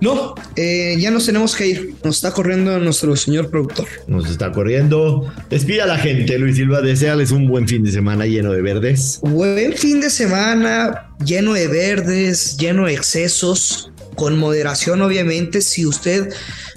No, 0.01 0.35
eh, 0.57 0.97
ya 0.99 1.11
nos 1.11 1.27
tenemos 1.27 1.57
que 1.57 1.67
ir. 1.67 1.95
Nos 2.05 2.17
está 2.17 2.33
corriendo 2.33 2.79
nuestro 2.79 3.15
señor 3.17 3.51
productor. 3.51 3.87
Nos 4.07 4.29
está 4.31 4.53
corriendo. 4.53 5.33
Despida 5.51 5.85
a 5.85 5.87
la 5.87 5.99
gente, 5.99 6.39
Luis 6.39 6.57
Silva. 6.57 6.81
Deseales 6.81 7.31
un 7.31 7.49
buen 7.49 7.69
fin 7.69 7.83
de 7.83 7.93
semana 7.93 8.27
lleno 8.27 8.53
de 8.53 8.63
verdes. 8.63 9.21
Buen 9.23 9.75
fin 9.75 10.01
de 10.01 10.11
semana 10.11 11.09
lleno 11.25 11.53
de 11.53 11.69
verdes, 11.69 12.57
lleno 12.57 12.87
de 12.87 12.95
excesos, 12.95 13.91
con 14.19 14.39
moderación, 14.39 15.01
obviamente. 15.01 15.63
Si 15.63 15.87
usted 15.87 16.35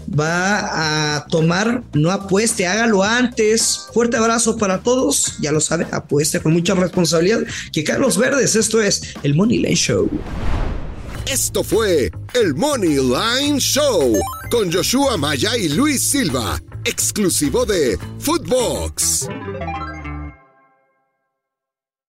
va 0.07 1.15
a 1.15 1.25
tomar, 1.25 1.83
no 1.93 2.11
apueste, 2.11 2.67
hágalo 2.67 3.03
antes. 3.03 3.87
Fuerte 3.93 4.15
abrazo 4.15 4.57
para 4.57 4.81
todos. 4.81 5.37
Ya 5.41 5.51
lo 5.51 5.59
sabe, 5.59 5.87
apueste 5.91 6.39
con 6.39 6.53
mucha 6.53 6.75
responsabilidad. 6.75 7.41
Que 7.73 7.83
Carlos 7.83 8.17
Verdes, 8.17 8.55
esto 8.55 8.81
es 8.81 9.01
el 9.23 9.35
Money 9.35 9.57
Line 9.57 9.75
Show. 9.75 10.09
Esto 11.25 11.63
fue 11.63 12.11
el 12.33 12.55
Money 12.55 12.97
Line 12.97 13.59
Show 13.59 14.19
con 14.49 14.71
Joshua 14.71 15.17
Maya 15.17 15.57
y 15.57 15.69
Luis 15.69 16.09
Silva, 16.09 16.61
exclusivo 16.85 17.65
de 17.65 17.97
Footbox. 18.19 19.27